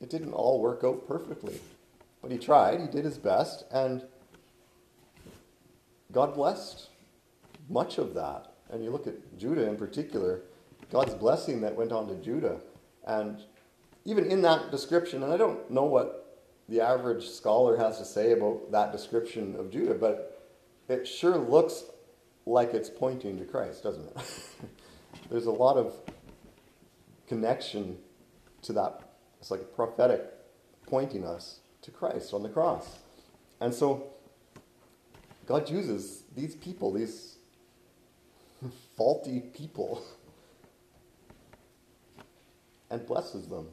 it 0.00 0.10
didn't 0.10 0.32
all 0.32 0.60
work 0.60 0.82
out 0.84 1.06
perfectly. 1.06 1.60
But 2.22 2.30
he 2.30 2.38
tried, 2.38 2.80
he 2.80 2.86
did 2.86 3.04
his 3.04 3.18
best, 3.18 3.64
and 3.70 4.04
God 6.12 6.34
blessed 6.34 6.88
much 7.68 7.98
of 7.98 8.14
that. 8.14 8.52
And 8.70 8.84
you 8.84 8.90
look 8.90 9.06
at 9.06 9.38
Judah 9.38 9.68
in 9.68 9.76
particular, 9.76 10.42
God's 10.90 11.14
blessing 11.14 11.60
that 11.62 11.74
went 11.74 11.92
on 11.92 12.08
to 12.08 12.14
Judah. 12.16 12.60
And 13.06 13.40
even 14.04 14.26
in 14.26 14.42
that 14.42 14.70
description, 14.70 15.22
and 15.22 15.32
I 15.32 15.36
don't 15.36 15.70
know 15.70 15.84
what 15.84 16.19
the 16.70 16.80
average 16.80 17.28
scholar 17.28 17.76
has 17.76 17.98
to 17.98 18.04
say 18.04 18.30
about 18.30 18.70
that 18.70 18.92
description 18.92 19.56
of 19.56 19.72
Judah, 19.72 19.94
but 19.94 20.48
it 20.88 21.06
sure 21.06 21.36
looks 21.36 21.82
like 22.46 22.72
it's 22.72 22.88
pointing 22.88 23.38
to 23.38 23.44
Christ, 23.44 23.82
doesn't 23.82 24.06
it? 24.06 24.22
There's 25.30 25.46
a 25.46 25.50
lot 25.50 25.76
of 25.76 25.92
connection 27.26 27.98
to 28.62 28.72
that. 28.74 29.00
It's 29.40 29.50
like 29.50 29.74
prophetic 29.74 30.22
pointing 30.86 31.26
us 31.26 31.58
to 31.82 31.90
Christ 31.90 32.32
on 32.32 32.44
the 32.44 32.48
cross. 32.48 32.98
And 33.60 33.74
so 33.74 34.12
God 35.46 35.68
uses 35.68 36.22
these 36.36 36.54
people, 36.54 36.92
these 36.92 37.36
faulty 38.96 39.40
people, 39.40 40.04
and 42.90 43.04
blesses 43.06 43.48
them. 43.48 43.66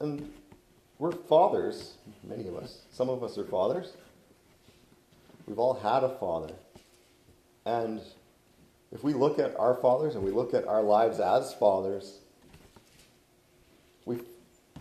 And 0.00 0.32
we're 0.98 1.12
fathers, 1.12 1.94
many 2.26 2.48
of 2.48 2.56
us. 2.56 2.82
Some 2.90 3.10
of 3.10 3.22
us 3.22 3.36
are 3.38 3.44
fathers. 3.44 3.92
We've 5.46 5.58
all 5.58 5.74
had 5.74 6.04
a 6.04 6.08
father. 6.08 6.54
And 7.66 8.00
if 8.92 9.04
we 9.04 9.12
look 9.12 9.38
at 9.38 9.58
our 9.58 9.74
fathers 9.74 10.14
and 10.14 10.24
we 10.24 10.30
look 10.30 10.54
at 10.54 10.66
our 10.66 10.82
lives 10.82 11.20
as 11.20 11.54
fathers, 11.54 12.18
we 14.06 14.20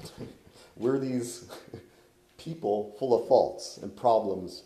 we're 0.75 0.99
these 0.99 1.45
people 2.37 2.95
full 2.97 3.21
of 3.21 3.27
faults 3.27 3.77
and 3.81 3.95
problems. 3.95 4.63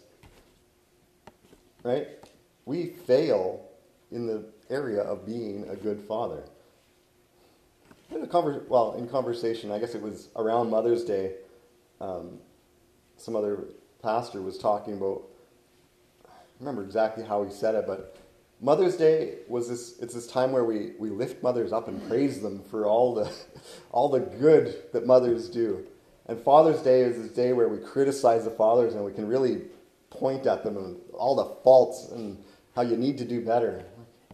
Right? 1.83 2.07
We 2.65 2.87
fail 2.87 3.65
in 4.11 4.27
the 4.27 4.45
area 4.69 5.01
of 5.01 5.25
being 5.25 5.67
a 5.69 5.75
good 5.75 6.01
father. 6.01 6.43
In 8.13 8.27
conver- 8.27 8.67
well, 8.67 8.93
in 8.93 9.07
conversation, 9.07 9.71
I 9.71 9.79
guess 9.79 9.95
it 9.95 10.01
was 10.01 10.29
around 10.35 10.69
Mother's 10.69 11.03
Day, 11.03 11.33
um, 11.99 12.39
some 13.17 13.35
other 13.35 13.65
pastor 14.01 14.41
was 14.41 14.57
talking 14.57 14.93
about, 14.93 15.23
I 16.27 16.31
remember 16.59 16.83
exactly 16.83 17.23
how 17.23 17.43
he 17.43 17.51
said 17.51 17.73
it, 17.73 17.85
but 17.87 18.17
Mother's 18.61 18.97
Day 18.97 19.39
was 19.47 19.67
this, 19.67 19.97
it's 19.99 20.13
this 20.13 20.27
time 20.27 20.51
where 20.51 20.63
we, 20.63 20.91
we 20.99 21.09
lift 21.09 21.41
mothers 21.41 21.73
up 21.73 21.87
and 21.87 22.07
praise 22.07 22.39
them 22.41 22.61
for 22.69 22.85
all 22.85 23.15
the, 23.15 23.31
all 23.91 24.09
the 24.09 24.19
good 24.19 24.75
that 24.93 25.07
mothers 25.07 25.49
do. 25.49 25.85
And 26.27 26.39
Father's 26.39 26.81
Day 26.81 27.01
is 27.01 27.17
this 27.17 27.31
day 27.31 27.51
where 27.51 27.67
we 27.67 27.79
criticize 27.79 28.43
the 28.43 28.51
fathers 28.51 28.93
and 28.93 29.03
we 29.03 29.11
can 29.11 29.27
really 29.27 29.63
point 30.09 30.45
at 30.45 30.63
them 30.63 30.77
and 30.77 30.97
all 31.13 31.35
the 31.35 31.55
faults 31.63 32.09
and 32.11 32.37
how 32.75 32.83
you 32.83 32.95
need 32.95 33.17
to 33.17 33.25
do 33.25 33.43
better. 33.43 33.83
I 34.29 34.33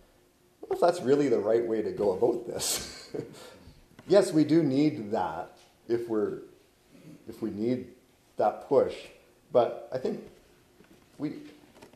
don't 0.62 0.70
know 0.70 0.76
if 0.76 0.82
that's 0.82 1.02
really 1.02 1.30
the 1.30 1.40
right 1.40 1.66
way 1.66 1.82
to 1.82 1.92
go 1.92 2.12
about 2.12 2.46
this. 2.46 3.10
yes, 4.10 4.34
we 4.34 4.44
do 4.44 4.62
need 4.62 5.12
that 5.12 5.58
if 5.88 6.10
we're 6.10 6.40
if 7.28 7.42
we 7.42 7.52
need 7.52 7.88
that 8.38 8.68
push. 8.68 8.96
But 9.54 9.90
I 9.94 9.98
think 9.98 10.22
we 11.18 11.34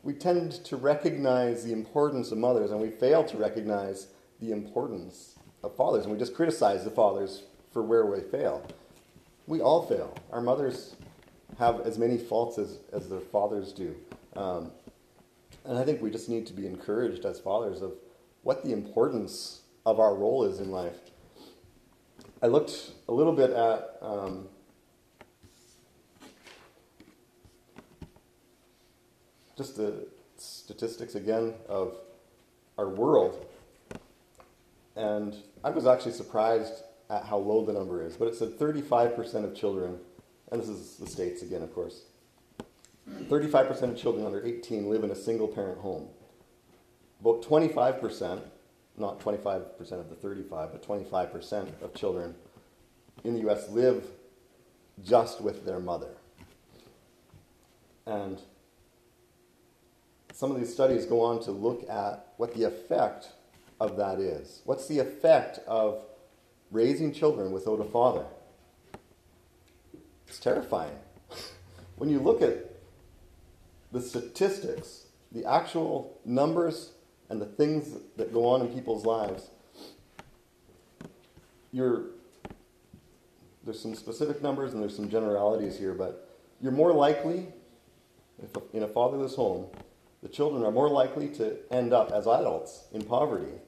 we 0.02 0.14
tend 0.14 0.52
to 0.64 0.76
recognize 0.76 1.64
the 1.64 1.72
importance 1.72 2.30
of 2.32 2.38
mothers 2.38 2.70
and 2.70 2.80
we 2.80 2.90
fail 2.90 3.24
to 3.24 3.36
recognize 3.36 4.08
the 4.40 4.52
importance 4.52 5.38
of 5.62 5.74
fathers 5.76 6.04
and 6.04 6.12
we 6.12 6.18
just 6.18 6.34
criticize 6.34 6.84
the 6.84 6.90
fathers 6.90 7.42
for 7.72 7.82
where 7.82 8.06
we 8.06 8.20
fail. 8.20 8.66
We 9.46 9.60
all 9.60 9.86
fail. 9.86 10.16
Our 10.32 10.40
mothers 10.40 10.96
have 11.58 11.80
as 11.80 11.98
many 11.98 12.18
faults 12.18 12.58
as, 12.58 12.78
as 12.92 13.08
their 13.08 13.20
fathers 13.20 13.72
do. 13.72 13.94
Um, 14.36 14.72
and 15.64 15.78
I 15.78 15.84
think 15.84 16.02
we 16.02 16.10
just 16.10 16.28
need 16.28 16.46
to 16.46 16.52
be 16.52 16.66
encouraged 16.66 17.24
as 17.24 17.40
fathers 17.40 17.80
of 17.80 17.92
what 18.42 18.64
the 18.64 18.72
importance 18.72 19.62
of 19.86 20.00
our 20.00 20.14
role 20.14 20.44
is 20.44 20.60
in 20.60 20.70
life. 20.70 20.98
I 22.44 22.46
looked 22.46 22.90
a 23.08 23.12
little 23.12 23.32
bit 23.32 23.52
at 23.52 23.96
um, 24.02 24.48
just 29.56 29.78
the 29.78 30.08
statistics 30.36 31.14
again 31.14 31.54
of 31.70 31.96
our 32.76 32.90
world. 32.90 33.46
And 34.94 35.34
I 35.64 35.70
was 35.70 35.86
actually 35.86 36.12
surprised 36.12 36.82
at 37.08 37.24
how 37.24 37.38
low 37.38 37.64
the 37.64 37.72
number 37.72 38.04
is, 38.04 38.14
but 38.14 38.28
it 38.28 38.34
said 38.34 38.58
35% 38.58 39.44
of 39.44 39.56
children, 39.56 39.98
and 40.52 40.60
this 40.60 40.68
is 40.68 40.96
the 40.96 41.06
States 41.06 41.40
again, 41.40 41.62
of 41.62 41.74
course, 41.74 42.02
35% 43.08 43.82
of 43.84 43.96
children 43.96 44.26
under 44.26 44.44
18 44.44 44.90
live 44.90 45.02
in 45.02 45.10
a 45.10 45.16
single 45.16 45.48
parent 45.48 45.78
home. 45.78 46.08
About 47.22 47.42
25%, 47.42 48.42
not 48.96 49.20
25% 49.20 49.64
of 49.92 50.08
the 50.08 50.16
35, 50.16 50.72
but 50.72 50.86
25% 50.86 51.82
of 51.82 51.94
children 51.94 52.34
in 53.24 53.34
the 53.34 53.50
US 53.50 53.68
live 53.70 54.06
just 55.02 55.40
with 55.40 55.64
their 55.64 55.80
mother. 55.80 56.14
And 58.06 58.40
some 60.32 60.50
of 60.50 60.58
these 60.58 60.72
studies 60.72 61.06
go 61.06 61.20
on 61.20 61.40
to 61.44 61.50
look 61.50 61.88
at 61.88 62.34
what 62.36 62.54
the 62.54 62.64
effect 62.64 63.28
of 63.80 63.96
that 63.96 64.18
is. 64.18 64.62
What's 64.64 64.86
the 64.86 64.98
effect 64.98 65.58
of 65.66 66.02
raising 66.74 67.12
children 67.12 67.52
without 67.52 67.80
a 67.80 67.84
father. 67.84 68.26
It's 70.26 70.40
terrifying. 70.40 70.98
when 71.96 72.10
you 72.10 72.18
look 72.18 72.42
at 72.42 72.70
the 73.92 74.02
statistics, 74.02 75.06
the 75.30 75.44
actual 75.44 76.18
numbers, 76.24 76.90
and 77.34 77.42
the 77.42 77.46
things 77.46 77.96
that 78.16 78.32
go 78.32 78.46
on 78.46 78.62
in 78.62 78.68
people's 78.68 79.04
lives, 79.04 79.50
you're, 81.72 82.06
there's 83.64 83.80
some 83.80 83.94
specific 83.94 84.42
numbers 84.42 84.72
and 84.72 84.82
there's 84.82 84.96
some 84.96 85.10
generalities 85.10 85.78
here, 85.78 85.92
but 85.92 86.38
you're 86.60 86.72
more 86.72 86.92
likely, 86.92 87.48
if 88.42 88.56
a, 88.56 88.62
in 88.72 88.82
a 88.82 88.88
fatherless 88.88 89.34
home, 89.34 89.66
the 90.22 90.28
children 90.28 90.64
are 90.64 90.70
more 90.70 90.88
likely 90.88 91.28
to 91.28 91.56
end 91.70 91.92
up 91.92 92.10
as 92.10 92.26
adults 92.26 92.84
in 92.92 93.02
poverty 93.02 93.60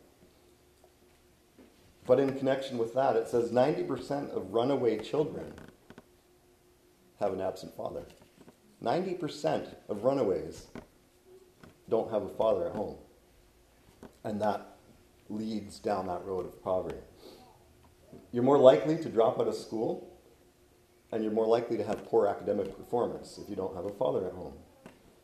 but 2.06 2.20
in 2.20 2.38
connection 2.38 2.78
with 2.78 2.94
that, 2.94 3.16
it 3.16 3.28
says 3.28 3.50
90% 3.50 4.30
of 4.30 4.54
runaway 4.54 4.98
children 4.98 5.52
have 7.18 7.32
an 7.32 7.40
absent 7.40 7.76
father. 7.76 8.04
90% 8.82 9.74
of 9.88 10.04
runaways 10.04 10.66
don't 11.88 12.10
have 12.10 12.22
a 12.22 12.28
father 12.28 12.66
at 12.68 12.76
home. 12.76 12.96
And 14.26 14.38
that 14.42 14.76
leads 15.30 15.78
down 15.78 16.08
that 16.08 16.22
road 16.26 16.44
of 16.44 16.62
poverty. 16.62 16.98
You're 18.30 18.42
more 18.42 18.58
likely 18.58 18.98
to 18.98 19.08
drop 19.08 19.40
out 19.40 19.48
of 19.48 19.54
school, 19.54 20.18
and 21.10 21.22
you're 21.22 21.32
more 21.32 21.46
likely 21.46 21.78
to 21.78 21.84
have 21.84 22.04
poor 22.04 22.26
academic 22.26 22.76
performance 22.76 23.38
if 23.42 23.48
you 23.48 23.56
don't 23.56 23.74
have 23.74 23.86
a 23.86 23.94
father 23.94 24.26
at 24.26 24.34
home. 24.34 24.52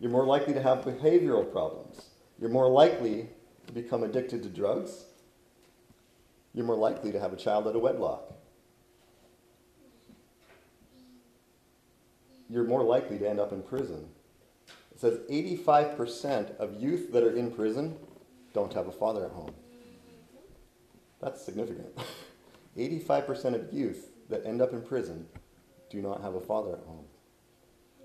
You're 0.00 0.10
more 0.10 0.24
likely 0.24 0.54
to 0.54 0.62
have 0.62 0.78
behavioral 0.78 1.52
problems. 1.52 2.08
You're 2.40 2.48
more 2.48 2.70
likely 2.70 3.28
to 3.66 3.72
become 3.74 4.02
addicted 4.02 4.42
to 4.44 4.48
drugs 4.48 5.04
you're 6.54 6.66
more 6.66 6.76
likely 6.76 7.12
to 7.12 7.20
have 7.20 7.32
a 7.32 7.36
child 7.36 7.66
out 7.66 7.76
of 7.76 7.82
wedlock. 7.82 8.32
You're 12.48 12.64
more 12.64 12.82
likely 12.82 13.18
to 13.18 13.28
end 13.28 13.40
up 13.40 13.52
in 13.52 13.62
prison. 13.62 14.08
It 14.90 15.00
says 15.00 15.20
85% 15.30 16.56
of 16.58 16.80
youth 16.80 17.12
that 17.12 17.22
are 17.22 17.34
in 17.34 17.50
prison 17.50 17.96
don't 18.52 18.72
have 18.72 18.86
a 18.86 18.92
father 18.92 19.24
at 19.24 19.30
home. 19.30 19.54
That's 21.20 21.44
significant. 21.44 21.98
85% 22.76 23.54
of 23.54 23.72
youth 23.72 24.08
that 24.28 24.46
end 24.46 24.62
up 24.62 24.72
in 24.72 24.82
prison 24.82 25.26
do 25.90 26.00
not 26.00 26.22
have 26.22 26.34
a 26.34 26.40
father 26.40 26.72
at 26.72 26.84
home. 26.84 27.04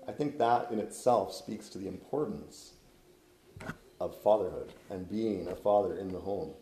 I 0.06 0.12
think 0.12 0.38
that 0.38 0.70
in 0.70 0.78
itself 0.78 1.34
speaks 1.34 1.68
to 1.70 1.78
the 1.78 1.88
importance 1.88 2.72
of 4.00 4.20
fatherhood 4.22 4.72
and 4.90 5.08
being 5.10 5.48
a 5.48 5.56
father 5.56 5.96
in 5.98 6.08
the 6.12 6.20
home 6.20 6.52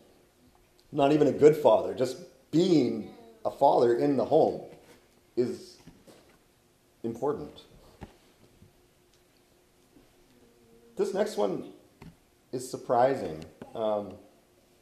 not 0.91 1.11
even 1.11 1.27
a 1.27 1.31
good 1.31 1.55
father, 1.55 1.93
just 1.93 2.17
being 2.51 3.09
a 3.45 3.51
father 3.51 3.97
in 3.97 4.17
the 4.17 4.25
home 4.25 4.61
is 5.35 5.77
important. 7.03 7.63
This 10.95 11.13
next 11.13 11.37
one 11.37 11.71
is 12.51 12.69
surprising. 12.69 13.43
Um, 13.77 14.15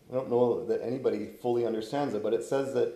I 0.09 0.15
don't 0.15 0.29
know 0.29 0.65
that 0.65 0.81
anybody 0.81 1.31
fully 1.41 1.65
understands 1.65 2.13
it, 2.13 2.23
but 2.23 2.33
it 2.33 2.43
says 2.43 2.73
that 2.75 2.93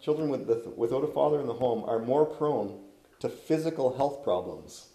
children 0.00 0.28
with 0.28 0.46
the, 0.46 0.72
without 0.76 1.02
a 1.02 1.08
father 1.08 1.40
in 1.40 1.46
the 1.46 1.54
home 1.54 1.82
are 1.84 1.98
more 1.98 2.24
prone 2.24 2.78
to 3.18 3.28
physical 3.28 3.96
health 3.96 4.22
problems. 4.22 4.90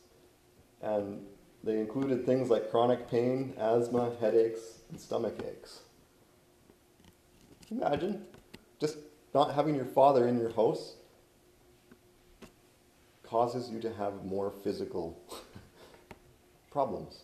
And 0.81 1.25
they 1.63 1.79
included 1.79 2.25
things 2.25 2.49
like 2.49 2.71
chronic 2.71 3.09
pain, 3.09 3.53
asthma, 3.57 4.15
headaches, 4.21 4.79
and 4.89 4.99
stomach 4.99 5.35
aches. 5.45 5.81
Imagine 7.69 8.25
just 8.79 8.97
not 9.33 9.53
having 9.53 9.75
your 9.75 9.85
father 9.85 10.27
in 10.27 10.39
your 10.39 10.53
house 10.53 10.95
causes 13.23 13.69
you 13.69 13.81
to 13.81 13.93
have 13.93 14.23
more 14.23 14.49
physical 14.63 15.21
problems. 16.71 17.23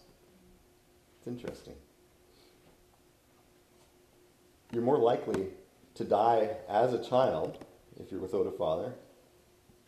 It's 1.18 1.28
interesting. 1.28 1.76
You're 4.76 4.84
more 4.84 5.00
likely 5.00 5.48
to 5.94 6.04
die 6.04 6.50
as 6.68 6.92
a 6.92 7.02
child 7.02 7.64
if 7.98 8.12
you're 8.12 8.20
without 8.20 8.46
a 8.46 8.52
father, 8.52 8.94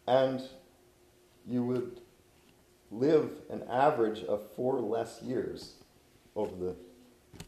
and 0.08 0.42
you 1.46 1.62
would 1.62 2.00
live 2.90 3.32
an 3.50 3.64
average 3.70 4.24
of 4.24 4.50
four 4.56 4.80
less 4.80 5.22
years 5.22 5.74
over 6.38 6.56
the 6.56 6.76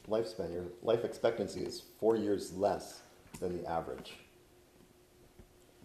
lifespan. 0.09 0.51
Your 0.51 0.65
life 0.81 1.05
expectancy 1.05 1.61
is 1.61 1.81
four 1.97 2.17
years 2.17 2.51
less 2.57 3.03
than 3.39 3.57
the 3.57 3.65
average. 3.69 4.17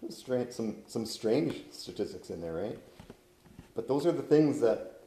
Strange, 0.08 0.50
some, 0.50 0.78
some 0.88 1.06
strange 1.06 1.62
statistics 1.70 2.30
in 2.30 2.40
there, 2.40 2.54
right? 2.54 2.78
But 3.76 3.86
those 3.86 4.06
are 4.06 4.12
the 4.12 4.22
things 4.22 4.58
that 4.58 5.02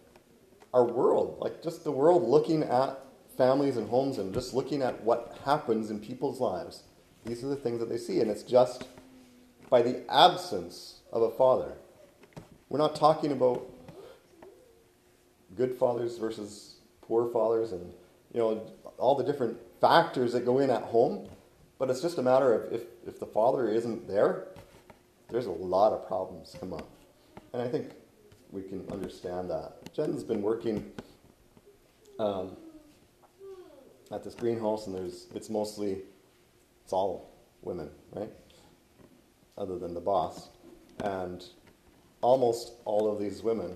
our 0.73 0.85
world, 0.85 1.39
like 1.41 1.61
just 1.61 1.83
the 1.83 1.91
world 1.91 2.23
looking 2.23 2.63
at 2.63 3.03
families 3.37 3.77
and 3.77 3.89
homes 3.89 4.17
and 4.17 4.33
just 4.33 4.53
looking 4.53 4.81
at 4.81 5.03
what 5.03 5.37
happens 5.45 5.89
in 5.91 5.99
people's 5.99 6.39
lives, 6.39 6.83
these 7.25 7.43
are 7.43 7.47
the 7.47 7.55
things 7.55 7.79
that 7.79 7.89
they 7.89 7.97
see. 7.97 8.19
And 8.19 8.29
it's 8.31 8.43
just 8.43 8.87
by 9.69 9.81
the 9.81 10.03
absence 10.11 11.01
of 11.11 11.21
a 11.21 11.31
father. 11.31 11.73
We're 12.69 12.79
not 12.79 12.95
talking 12.95 13.31
about 13.31 13.69
good 15.55 15.75
fathers 15.75 16.17
versus 16.17 16.75
poor 17.01 17.31
fathers 17.31 17.71
and 17.71 17.93
you 18.33 18.39
know 18.39 18.61
all 18.97 19.15
the 19.15 19.23
different 19.23 19.57
factors 19.79 20.33
that 20.33 20.45
go 20.45 20.59
in 20.59 20.69
at 20.69 20.83
home 20.83 21.27
but 21.79 21.89
it's 21.89 22.01
just 22.01 22.17
a 22.17 22.21
matter 22.21 22.53
of 22.53 22.73
if, 22.73 22.83
if 23.07 23.19
the 23.19 23.25
father 23.25 23.69
isn't 23.69 24.07
there 24.07 24.49
there's 25.29 25.45
a 25.45 25.51
lot 25.51 25.93
of 25.93 26.05
problems 26.05 26.55
come 26.59 26.73
up 26.73 26.87
and 27.53 27.61
i 27.61 27.67
think 27.67 27.91
we 28.51 28.61
can 28.61 28.85
understand 28.91 29.49
that 29.49 29.73
jen's 29.93 30.23
been 30.23 30.41
working 30.41 30.91
um, 32.19 32.57
at 34.11 34.23
this 34.23 34.35
greenhouse 34.35 34.87
and 34.87 34.95
there's 34.95 35.27
it's 35.35 35.49
mostly 35.49 36.01
it's 36.83 36.93
all 36.93 37.33
women 37.61 37.89
right 38.13 38.31
other 39.57 39.77
than 39.77 39.93
the 39.93 39.99
boss 39.99 40.49
and 41.03 41.45
almost 42.21 42.73
all 42.85 43.11
of 43.11 43.19
these 43.19 43.43
women 43.43 43.75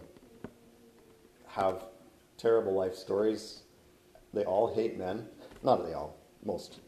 have 1.47 1.83
terrible 2.37 2.73
life 2.73 2.95
stories. 2.95 3.63
They 4.33 4.45
all 4.45 4.73
hate 4.73 4.97
men. 4.97 5.27
Not 5.63 5.85
they 5.85 5.93
all, 5.93 6.17
most. 6.43 6.79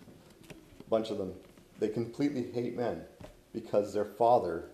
A 0.50 0.90
bunch 0.90 1.10
of 1.10 1.18
them. 1.18 1.34
They 1.80 1.90
completely 1.90 2.52
hate 2.52 2.76
men 2.76 3.02
because 3.54 3.94
their 3.94 4.06
father 4.06 4.70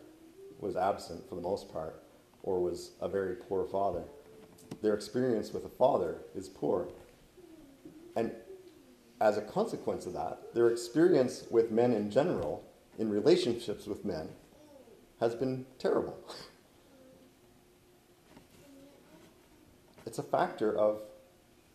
was 0.59 0.75
absent 0.75 1.27
for 1.27 1.35
the 1.35 1.41
most 1.41 1.71
part 1.71 2.03
or 2.43 2.61
was 2.61 2.91
a 3.01 3.09
very 3.09 3.35
poor 3.35 3.65
father. 3.65 4.03
Their 4.81 4.93
experience 4.93 5.51
with 5.51 5.65
a 5.65 5.69
father 5.69 6.21
is 6.35 6.47
poor. 6.47 6.87
And 8.15 8.31
as 9.21 9.37
a 9.37 9.41
consequence 9.41 10.05
of 10.05 10.13
that, 10.13 10.53
their 10.53 10.69
experience 10.69 11.45
with 11.49 11.71
men 11.71 11.93
in 11.93 12.09
general, 12.09 12.63
in 12.97 13.09
relationships 13.09 13.85
with 13.85 14.05
men, 14.05 14.29
has 15.19 15.35
been 15.35 15.65
terrible. 15.77 16.17
it's 20.05 20.19
a 20.19 20.23
factor 20.23 20.77
of 20.77 21.01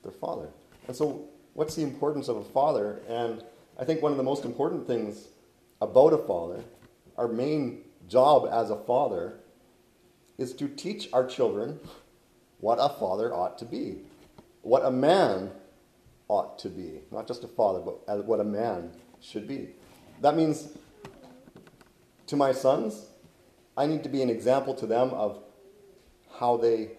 their 0.02 0.12
father. 0.12 0.48
And 0.88 0.96
so, 0.96 1.26
what's 1.52 1.74
the 1.74 1.82
importance 1.82 2.28
of 2.28 2.36
a 2.36 2.44
father? 2.44 3.00
And 3.08 3.44
I 3.78 3.84
think 3.84 4.02
one 4.02 4.12
of 4.12 4.18
the 4.18 4.24
most 4.24 4.44
important 4.44 4.86
things 4.86 5.28
about 5.80 6.12
a 6.12 6.18
father, 6.18 6.62
our 7.18 7.28
main 7.28 7.82
job 8.08 8.48
as 8.50 8.70
a 8.70 8.76
father, 8.76 9.40
is 10.38 10.52
to 10.54 10.68
teach 10.68 11.08
our 11.12 11.26
children 11.26 11.78
what 12.60 12.78
a 12.80 12.88
father 12.88 13.34
ought 13.34 13.58
to 13.58 13.64
be, 13.64 13.98
what 14.62 14.84
a 14.84 14.90
man 14.90 15.50
ought 16.28 16.58
to 16.60 16.68
be. 16.68 17.00
Not 17.10 17.26
just 17.26 17.44
a 17.44 17.48
father, 17.48 17.80
but 17.80 18.24
what 18.24 18.40
a 18.40 18.44
man 18.44 18.90
should 19.20 19.46
be. 19.46 19.70
That 20.20 20.36
means 20.36 20.68
to 22.26 22.36
my 22.36 22.52
sons, 22.52 23.06
I 23.76 23.86
need 23.86 24.02
to 24.04 24.08
be 24.08 24.22
an 24.22 24.30
example 24.30 24.74
to 24.74 24.86
them 24.86 25.10
of 25.10 25.42
how 26.38 26.56
they 26.56 26.92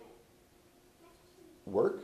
work, 1.66 2.04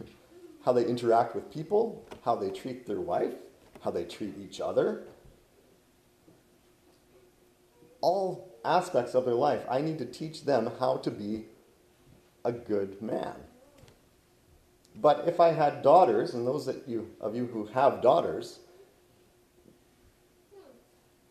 how 0.64 0.72
they 0.72 0.84
interact 0.84 1.34
with 1.34 1.52
people, 1.52 2.04
how 2.24 2.36
they 2.36 2.50
treat 2.50 2.86
their 2.86 3.00
wife, 3.00 3.34
how 3.80 3.90
they 3.90 4.04
treat 4.04 4.34
each 4.38 4.60
other. 4.60 5.04
All 8.00 8.58
aspects 8.64 9.14
of 9.14 9.24
their 9.24 9.34
life, 9.34 9.62
I 9.70 9.80
need 9.80 9.98
to 9.98 10.04
teach 10.04 10.44
them 10.44 10.70
how 10.78 10.98
to 10.98 11.10
be 11.10 11.46
a 12.44 12.52
good 12.52 13.00
man. 13.00 13.34
But 15.00 15.28
if 15.28 15.38
I 15.38 15.52
had 15.52 15.82
daughters, 15.82 16.34
and 16.34 16.46
those 16.46 16.66
that 16.66 16.88
you, 16.88 17.10
of 17.20 17.36
you 17.36 17.46
who 17.46 17.66
have 17.66 18.02
daughters, 18.02 18.58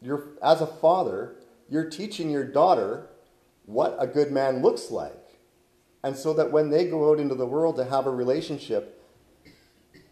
you're, 0.02 0.30
as 0.42 0.62
a 0.62 0.68
father, 0.68 1.36
you're 1.70 1.90
teaching 1.90 2.30
your 2.30 2.46
daughter 2.46 3.10
what 3.66 3.98
a 4.00 4.08
good 4.08 4.32
man 4.32 4.62
looks 4.62 4.90
like. 4.90 5.40
And 6.04 6.16
so 6.16 6.34
that 6.34 6.52
when 6.52 6.70
they 6.70 6.88
go 6.88 7.12
out 7.12 7.20
into 7.20 7.36
the 7.36 7.46
world 7.46 7.76
to 7.76 7.84
have 7.84 8.06
a 8.06 8.12
relationship, 8.12 9.04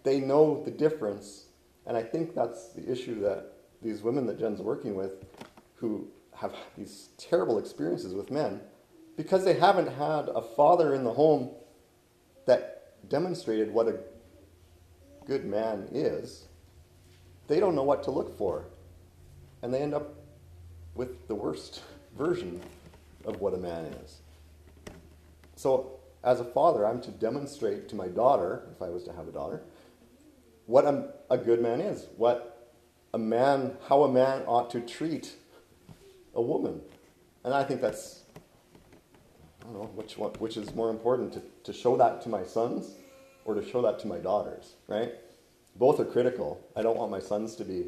they 0.04 0.20
know 0.20 0.62
the 0.64 0.72
difference. 0.72 1.46
And 1.86 1.96
I 1.96 2.04
think 2.04 2.36
that's 2.36 2.74
the 2.74 2.92
issue 2.92 3.22
that 3.22 3.54
these 3.82 4.02
women 4.02 4.26
that 4.26 4.38
Jen's 4.38 4.62
working 4.62 4.96
with, 4.96 5.12
who 5.76 6.08
have 6.34 6.54
these 6.78 7.10
terrible 7.18 7.58
experiences 7.58 8.14
with 8.14 8.32
men, 8.32 8.60
because 9.16 9.46
they 9.46 9.54
haven't 9.54 9.88
had 9.88 10.28
a 10.28 10.42
father 10.42 10.94
in 10.94 11.06
the 11.06 11.14
home 11.14 11.52
that 12.46 12.75
demonstrated 13.10 13.72
what 13.72 13.88
a 13.88 14.00
good 15.26 15.46
man 15.46 15.88
is, 15.92 16.46
they 17.48 17.60
don't 17.60 17.76
know 17.76 17.84
what 17.84 18.04
to 18.04 18.12
look 18.12 18.38
for. 18.38 18.66
And 19.62 19.74
they 19.74 19.82
end 19.82 19.94
up 19.94 20.14
with 20.94 21.28
the 21.28 21.36
worst 21.36 21.82
version 22.18 22.62
of 23.26 23.42
what 23.42 23.54
a 23.54 23.58
man 23.58 23.86
is. 23.86 24.20
So, 25.56 26.00
as 26.24 26.40
a 26.40 26.44
father, 26.44 26.86
I'm 26.86 27.02
to 27.02 27.12
demonstrate 27.12 27.88
to 27.90 27.96
my 27.96 28.08
daughter, 28.08 28.64
if 28.76 28.82
I 28.82 28.90
was 28.90 29.04
to 29.04 29.14
have 29.14 29.28
a 29.28 29.32
daughter, 29.32 29.62
what 30.66 30.86
a, 30.86 31.14
a 31.30 31.38
good 31.38 31.62
man 31.62 31.82
is, 31.82 32.08
what 32.18 32.74
a 33.14 33.18
man, 33.18 33.78
how 33.88 34.04
a 34.04 34.12
man 34.12 34.42
ought 34.48 34.70
to 34.72 34.82
treat 34.82 35.36
a 36.34 36.42
woman. 36.42 36.82
And 37.44 37.54
I 37.54 37.64
think 37.64 37.80
that's, 37.80 38.24
I 39.62 39.66
don't 39.66 39.74
know, 39.74 39.90
which, 39.96 40.18
one, 40.18 40.32
which 40.40 40.58
is 40.58 40.74
more 40.74 40.90
important, 40.90 41.34
to, 41.34 41.42
to 41.66 41.74
show 41.74 41.98
that 41.98 42.22
to 42.22 42.30
my 42.30 42.44
sons 42.44 42.92
or 43.44 43.56
to 43.56 43.68
show 43.68 43.82
that 43.82 44.00
to 44.00 44.08
my 44.08 44.18
daughters, 44.18 44.76
right? 44.88 45.14
Both 45.76 46.00
are 46.00 46.06
critical. 46.06 46.62
I 46.76 46.82
don't 46.82 46.98
want 46.98 47.12
my 47.12 47.20
sons 47.20 47.56
to 47.56 47.66
be 47.66 47.88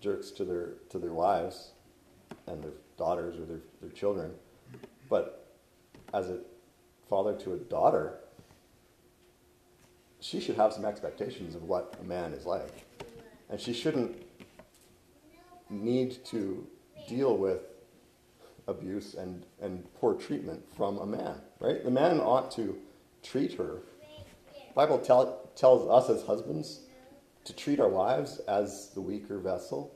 jerks 0.00 0.30
to 0.32 0.44
their, 0.44 0.70
to 0.90 0.98
their 0.98 1.12
wives 1.12 1.70
and 2.46 2.62
their 2.62 2.72
daughters 2.96 3.38
or 3.38 3.44
their, 3.44 3.60
their 3.80 3.90
children. 3.90 4.32
But 5.08 5.46
as 6.12 6.30
a 6.30 6.38
father 7.08 7.34
to 7.40 7.52
a 7.52 7.56
daughter, 7.56 8.18
she 10.20 10.40
should 10.40 10.56
have 10.56 10.72
some 10.72 10.84
expectations 10.84 11.54
of 11.54 11.64
what 11.64 11.94
a 12.00 12.04
man 12.04 12.32
is 12.32 12.46
like. 12.46 12.86
And 13.50 13.60
she 13.60 13.74
shouldn't 13.74 14.22
need 15.68 16.24
to 16.26 16.66
deal 17.06 17.36
with 17.36 17.60
abuse 18.66 19.14
and, 19.14 19.44
and 19.60 19.84
poor 19.94 20.14
treatment 20.14 20.62
from 20.76 20.98
a 20.98 21.06
man, 21.06 21.36
right? 21.60 21.84
The 21.84 21.90
man 21.90 22.20
ought 22.20 22.50
to 22.52 22.78
treat 23.22 23.54
her. 23.54 23.78
The 24.52 24.74
Bible 24.74 24.98
tell, 24.98 25.48
tells 25.54 25.88
us 25.88 26.10
as 26.10 26.26
husbands 26.26 26.80
to 27.44 27.52
treat 27.54 27.80
our 27.80 27.88
wives 27.88 28.40
as 28.48 28.90
the 28.94 29.00
weaker 29.00 29.38
vessel. 29.38 29.94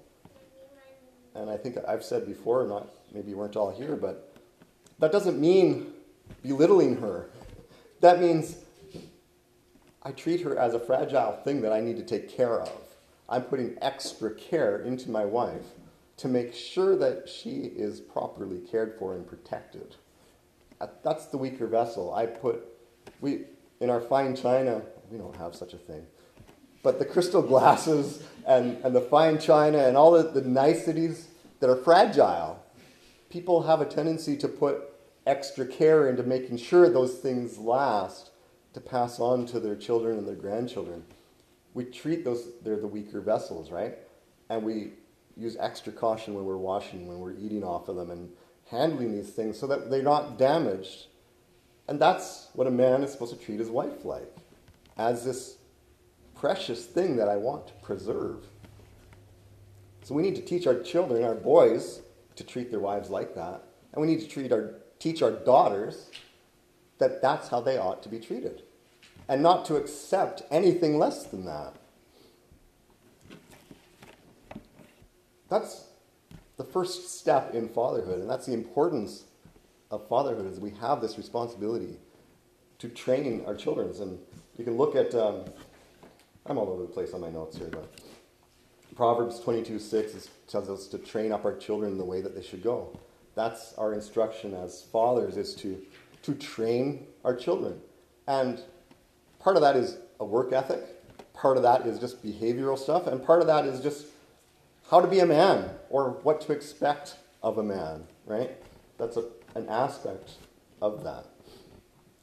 And 1.35 1.49
I 1.49 1.57
think 1.57 1.79
I've 1.87 2.05
said 2.05 2.27
before, 2.27 2.67
not 2.67 2.89
maybe 3.13 3.31
you 3.31 3.37
weren't 3.37 3.57
all 3.57 3.71
here, 3.71 3.97
but 3.97 4.37
that 4.99 5.13
doesn't 5.13 5.41
mean 5.41 5.93
belittling 6.43 6.97
her. 6.97 7.31
That 8.01 8.21
means 8.21 8.57
I 10.03 10.13
treat 10.13 10.43
her 10.43 10.59
as 10.59 10.75
a 10.75 10.81
fragile 10.81 11.33
thing 11.45 11.61
that 11.63 11.73
I 11.73 11.81
need 11.81 11.97
to 11.97 12.05
take 12.05 12.29
care 12.29 12.61
of. 12.61 12.71
I'm 13.29 13.43
putting 13.43 13.77
extra 13.83 14.31
care 14.35 14.81
into 14.81 15.11
my 15.11 15.25
wife 15.25 15.67
to 16.19 16.29
make 16.29 16.53
sure 16.53 16.97
that 16.97 17.29
she 17.29 17.51
is 17.51 18.01
properly 18.01 18.59
cared 18.59 18.97
for 18.99 19.15
and 19.15 19.27
protected. 19.27 19.97
Uh, 20.81 20.89
that's 21.03 21.27
the 21.27 21.39
weaker 21.39 21.67
vessel. 21.67 22.13
I 22.13 22.27
put, 22.27 22.65
we, 23.21 23.45
in 23.81 23.89
our 23.89 24.01
fine 24.01 24.37
china, 24.37 24.83
we 25.11 25.17
don't 25.17 25.37
have 25.37 25.55
such 25.55 25.73
a 25.73 25.79
thing, 25.79 26.07
but 26.83 26.99
the 26.99 27.05
crystal 27.05 27.43
glasses 27.43 28.23
and, 28.47 28.77
and 28.85 28.95
the 28.95 29.01
fine 29.01 29.39
china 29.39 29.79
and 29.79 29.97
all 29.97 30.11
the, 30.11 30.25
the 30.25 30.47
niceties 30.47 31.29
that 31.61 31.71
are 31.71 31.77
fragile, 31.77 32.63
people 33.31 33.63
have 33.63 33.81
a 33.81 33.85
tendency 33.85 34.37
to 34.37 34.49
put 34.49 34.83
extra 35.27 35.67
care 35.67 36.09
into 36.09 36.23
making 36.23 36.57
sure 36.57 36.89
those 36.89 37.15
things 37.19 37.59
last 37.59 38.31
to 38.73 38.81
pass 38.81 39.21
on 39.21 39.47
to 39.47 39.61
their 39.61 39.77
children 39.77 40.19
and 40.19 40.27
their 40.27 40.35
grandchildren. 40.35 41.05
We 41.75 41.85
treat 41.85 42.25
those, 42.25 42.45
they're 42.63 42.77
the 42.77 42.87
weaker 42.87 43.21
vessels, 43.21 43.71
right? 43.71 43.99
And 44.49 44.63
we 44.63 44.93
use 45.39 45.57
extra 45.61 45.93
caution 45.93 46.35
when 46.35 46.45
we're 46.45 46.57
washing, 46.57 47.07
when 47.07 47.19
we're 47.19 47.33
eating 47.33 47.63
off 47.63 47.89
of 47.89 47.97
them, 47.97 48.11
and 48.11 48.31
handling 48.71 49.13
these 49.13 49.31
things 49.31 49.59
so 49.59 49.67
that 49.67 49.91
they're 49.91 50.03
not 50.03 50.37
damaged. 50.37 51.07
And 51.87 51.99
that's 51.99 52.49
what 52.53 52.67
a 52.67 52.71
man 52.71 53.03
is 53.03 53.13
supposed 53.13 53.39
to 53.39 53.43
treat 53.43 53.59
his 53.59 53.71
wife 53.71 54.05
like 54.05 54.35
as 54.99 55.25
this 55.25 55.57
precious 56.35 56.85
thing 56.85 57.17
that 57.17 57.29
I 57.29 57.37
want 57.37 57.69
to 57.69 57.73
preserve. 57.83 58.45
So 60.03 60.15
we 60.15 60.23
need 60.23 60.37
to 60.37 60.43
teach 60.43 60.67
our 60.67 60.81
children, 60.81 61.23
our 61.23 61.35
boys, 61.35 62.03
to 62.37 62.45
treat 62.45 62.71
their 62.71 62.81
wives 62.81 63.11
like 63.11 63.35
that. 63.35 63.63
And 63.93 64.03
we 64.03 64.07
need 64.07 64.21
to 64.21 64.29
treat 64.29 64.53
our 64.53 64.75
teach 64.99 65.23
our 65.23 65.31
daughters 65.31 66.11
that 66.99 67.23
that's 67.23 67.49
how 67.49 67.61
they 67.61 67.79
ought 67.79 68.03
to 68.03 68.09
be 68.09 68.19
treated 68.19 68.63
and 69.29 69.43
not 69.43 69.65
to 69.67 69.77
accept 69.77 70.43
anything 70.51 70.99
less 70.99 71.25
than 71.25 71.45
that. 71.45 71.75
That's 75.49 75.87
the 76.57 76.65
first 76.65 77.19
step 77.19 77.55
in 77.55 77.69
fatherhood, 77.69 78.21
and 78.21 78.29
that's 78.29 78.47
the 78.47 78.53
importance 78.53 79.25
of 79.91 80.07
fatherhood 80.09 80.51
is 80.51 80.61
we 80.61 80.73
have 80.81 81.01
this 81.01 81.17
responsibility 81.17 81.97
to 82.79 82.89
train 82.89 83.43
our 83.47 83.55
children. 83.55 83.91
And 84.01 84.19
you 84.57 84.65
can 84.65 84.77
look 84.77 84.95
at, 84.95 85.15
um, 85.15 85.45
I'm 86.47 86.59
all 86.59 86.69
over 86.69 86.83
the 86.83 86.89
place 86.89 87.15
on 87.15 87.21
my 87.21 87.31
notes 87.31 87.57
here, 87.57 87.69
but 87.71 87.89
Proverbs 88.97 89.41
22 89.41 89.79
6 89.79 90.15
is, 90.15 90.31
tells 90.47 90.69
us 90.69 90.87
to 90.89 90.99
train 90.99 91.33
up 91.33 91.45
our 91.45 91.57
children 91.57 91.97
the 91.97 92.05
way 92.05 92.21
that 92.21 92.35
they 92.35 92.43
should 92.43 92.63
go. 92.63 92.99
That's 93.35 93.73
our 93.75 93.95
instruction 93.95 94.55
as 94.55 94.83
fathers 94.83 95.37
is 95.37 95.55
to, 95.57 95.81
to 96.23 96.35
train 96.35 97.07
our 97.25 97.37
children. 97.37 97.81
And 98.27 98.61
part 99.39 99.57
of 99.57 99.63
that 99.63 99.77
is 99.77 99.99
a 100.19 100.25
work 100.25 100.53
ethic, 100.53 100.83
part 101.33 101.57
of 101.57 101.63
that 101.63 101.87
is 101.87 102.01
just 102.01 102.23
behavioral 102.25 102.77
stuff, 102.77 103.07
and 103.07 103.25
part 103.25 103.41
of 103.41 103.47
that 103.47 103.65
is 103.65 103.81
just 103.81 104.07
how 104.91 105.01
to 105.01 105.07
be 105.07 105.21
a 105.21 105.27
man 105.27 105.71
or 105.91 106.19
what 106.23 106.41
to 106.43 106.53
expect 106.53 107.17
of 107.43 107.59
a 107.59 107.63
man, 107.63 108.05
right? 108.27 108.51
That's 108.97 109.17
a, 109.17 109.25
an 109.55 109.69
aspect 109.69 110.33
of 110.81 111.05
that. 111.05 111.27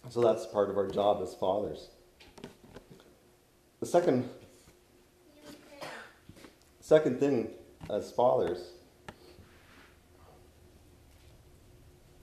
So 0.09 0.21
that's 0.21 0.45
part 0.45 0.69
of 0.69 0.77
our 0.77 0.87
job 0.87 1.21
as 1.21 1.33
fathers. 1.33 1.89
The 3.79 3.85
second 3.85 4.29
second 6.79 7.19
thing 7.19 7.49
as 7.89 8.11
fathers, 8.11 8.73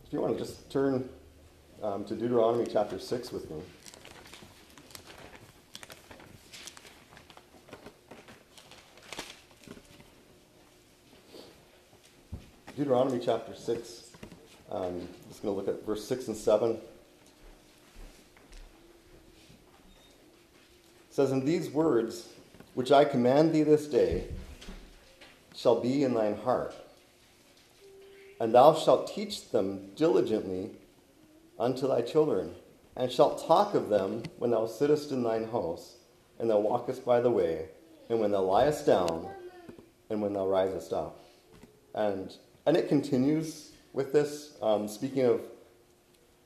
if 0.06 0.12
you 0.12 0.20
want 0.20 0.32
to 0.34 0.38
just 0.38 0.70
turn 0.70 1.08
um, 1.82 2.04
to 2.04 2.14
Deuteronomy 2.14 2.66
chapter 2.70 2.98
6 2.98 3.32
with 3.32 3.50
me. 3.50 3.56
Deuteronomy 12.74 13.20
chapter 13.22 13.54
6. 13.54 14.12
Um, 14.70 15.06
just 15.28 15.42
going 15.42 15.54
to 15.54 15.60
look 15.60 15.68
at 15.68 15.84
verse 15.84 16.06
6 16.06 16.28
and 16.28 16.36
7. 16.36 16.70
It 16.70 16.80
says, 21.10 21.32
And 21.32 21.46
these 21.46 21.68
words, 21.68 22.28
which 22.72 22.90
I 22.90 23.04
command 23.04 23.52
thee 23.52 23.62
this 23.62 23.86
day, 23.86 24.28
shall 25.54 25.82
be 25.82 26.02
in 26.02 26.14
thine 26.14 26.34
heart, 26.34 26.74
and 28.40 28.54
thou 28.54 28.74
shalt 28.74 29.14
teach 29.14 29.50
them 29.50 29.90
diligently 29.94 30.70
unto 31.58 31.86
thy 31.86 32.00
children, 32.00 32.54
and 32.96 33.12
shalt 33.12 33.46
talk 33.46 33.74
of 33.74 33.90
them 33.90 34.22
when 34.38 34.50
thou 34.50 34.66
sittest 34.66 35.12
in 35.12 35.22
thine 35.22 35.50
house, 35.50 35.96
and 36.38 36.48
thou 36.48 36.58
walkest 36.58 37.04
by 37.04 37.20
the 37.20 37.30
way, 37.30 37.68
and 38.08 38.18
when 38.18 38.30
thou 38.30 38.40
liest 38.40 38.86
down, 38.86 39.28
and 40.08 40.22
when 40.22 40.32
thou 40.32 40.48
risest 40.48 40.94
up. 40.94 41.22
And 41.94 42.34
and 42.66 42.76
it 42.76 42.88
continues 42.88 43.72
with 43.92 44.12
this, 44.12 44.56
um, 44.62 44.88
speaking 44.88 45.24
of, 45.24 45.42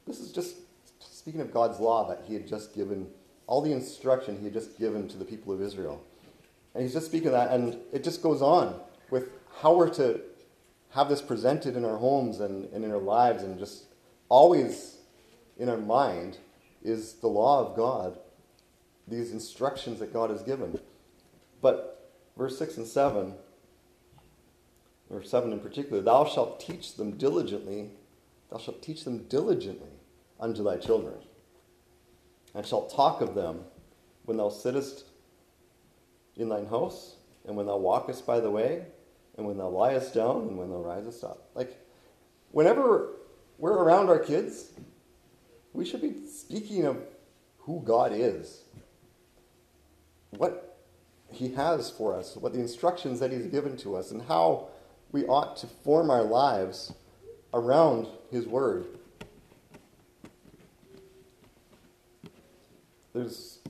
this 0.06 0.20
is 0.20 0.32
just 0.32 0.56
speaking 1.00 1.40
of 1.40 1.52
God's 1.52 1.80
law 1.80 2.08
that 2.08 2.22
he 2.26 2.34
had 2.34 2.46
just 2.46 2.74
given, 2.74 3.08
all 3.46 3.60
the 3.60 3.72
instruction 3.72 4.38
he 4.38 4.44
had 4.44 4.52
just 4.52 4.78
given 4.78 5.08
to 5.08 5.16
the 5.16 5.24
people 5.24 5.52
of 5.52 5.60
Israel. 5.60 6.02
And 6.74 6.82
he's 6.82 6.92
just 6.92 7.06
speaking 7.06 7.28
of 7.28 7.32
that, 7.32 7.50
and 7.50 7.78
it 7.92 8.04
just 8.04 8.22
goes 8.22 8.42
on 8.42 8.78
with 9.10 9.30
how 9.60 9.74
we're 9.74 9.90
to 9.94 10.20
have 10.90 11.08
this 11.08 11.22
presented 11.22 11.76
in 11.76 11.84
our 11.84 11.96
homes 11.96 12.40
and, 12.40 12.72
and 12.72 12.84
in 12.84 12.90
our 12.90 12.98
lives, 12.98 13.42
and 13.42 13.58
just 13.58 13.84
always 14.28 14.98
in 15.58 15.68
our 15.68 15.76
mind 15.76 16.38
is 16.82 17.14
the 17.14 17.26
law 17.26 17.66
of 17.66 17.76
God, 17.76 18.18
these 19.08 19.32
instructions 19.32 19.98
that 19.98 20.12
God 20.12 20.30
has 20.30 20.42
given. 20.42 20.78
But 21.60 22.12
verse 22.36 22.58
6 22.58 22.76
and 22.78 22.86
7 22.86 23.34
or 25.10 25.22
7 25.22 25.52
in 25.52 25.60
particular, 25.60 26.02
thou 26.02 26.24
shalt 26.24 26.60
teach 26.60 26.94
them 26.94 27.12
diligently, 27.12 27.90
thou 28.50 28.58
shalt 28.58 28.82
teach 28.82 29.04
them 29.04 29.18
diligently 29.28 29.90
unto 30.40 30.62
thy 30.62 30.76
children, 30.76 31.14
and 32.54 32.66
shalt 32.66 32.94
talk 32.94 33.20
of 33.20 33.34
them 33.34 33.60
when 34.24 34.36
thou 34.36 34.48
sittest 34.48 35.04
in 36.36 36.48
thine 36.48 36.66
house, 36.66 37.16
and 37.46 37.56
when 37.56 37.66
thou 37.66 37.76
walkest 37.76 38.26
by 38.26 38.40
the 38.40 38.50
way, 38.50 38.86
and 39.36 39.46
when 39.46 39.56
thou 39.56 39.68
liest 39.68 40.14
down, 40.14 40.42
and 40.42 40.58
when 40.58 40.70
thou 40.70 40.78
risest 40.78 41.22
up. 41.22 41.50
Like, 41.54 41.78
whenever 42.50 43.10
we're 43.58 43.72
around 43.72 44.08
our 44.08 44.18
kids, 44.18 44.70
we 45.72 45.84
should 45.84 46.02
be 46.02 46.26
speaking 46.26 46.84
of 46.84 46.98
who 47.58 47.82
God 47.84 48.12
is, 48.12 48.64
what 50.30 50.78
He 51.30 51.52
has 51.52 51.90
for 51.90 52.14
us, 52.14 52.36
what 52.36 52.52
the 52.52 52.60
instructions 52.60 53.20
that 53.20 53.30
He's 53.30 53.46
given 53.46 53.76
to 53.78 53.96
us, 53.96 54.10
and 54.10 54.22
how 54.22 54.68
we 55.12 55.24
ought 55.26 55.56
to 55.58 55.66
form 55.66 56.10
our 56.10 56.22
lives 56.22 56.92
around 57.54 58.06
His 58.30 58.46
Word. 58.46 58.86
There's, 63.14 63.60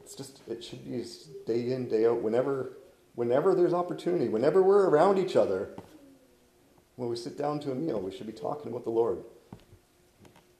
it's 0.00 0.14
just, 0.14 0.40
it 0.48 0.64
should 0.64 0.84
be 0.84 1.04
day 1.46 1.72
in, 1.72 1.88
day 1.88 2.06
out, 2.06 2.22
whenever, 2.22 2.78
whenever 3.14 3.54
there's 3.54 3.74
opportunity, 3.74 4.28
whenever 4.28 4.62
we're 4.62 4.88
around 4.88 5.18
each 5.18 5.36
other, 5.36 5.70
when 6.94 7.10
we 7.10 7.16
sit 7.16 7.36
down 7.36 7.60
to 7.60 7.72
a 7.72 7.74
meal, 7.74 8.00
we 8.00 8.10
should 8.10 8.26
be 8.26 8.32
talking 8.32 8.70
about 8.70 8.84
the 8.84 8.90
Lord. 8.90 9.18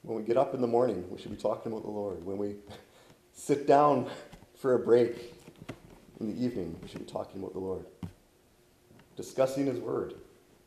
When 0.03 0.19
we 0.19 0.23
get 0.23 0.37
up 0.37 0.55
in 0.55 0.61
the 0.61 0.67
morning, 0.67 1.07
we 1.11 1.19
should 1.19 1.31
be 1.31 1.39
talking 1.39 1.73
about 1.73 1.83
the 1.83 1.91
Lord. 1.91 2.23
When 2.25 2.37
we 2.37 2.57
sit 3.33 3.67
down 3.67 4.11
for 4.55 4.75
a 4.75 4.79
break 4.79 5.35
in 6.21 6.27
the 6.27 6.45
evening, 6.45 6.77
we 6.83 6.89
should 6.89 7.07
be 7.07 7.11
talking 7.11 7.41
about 7.41 7.55
the 7.55 7.61
Lord 7.61 7.87
discussing 9.17 9.67
His 9.67 9.79
Word. 9.79 10.15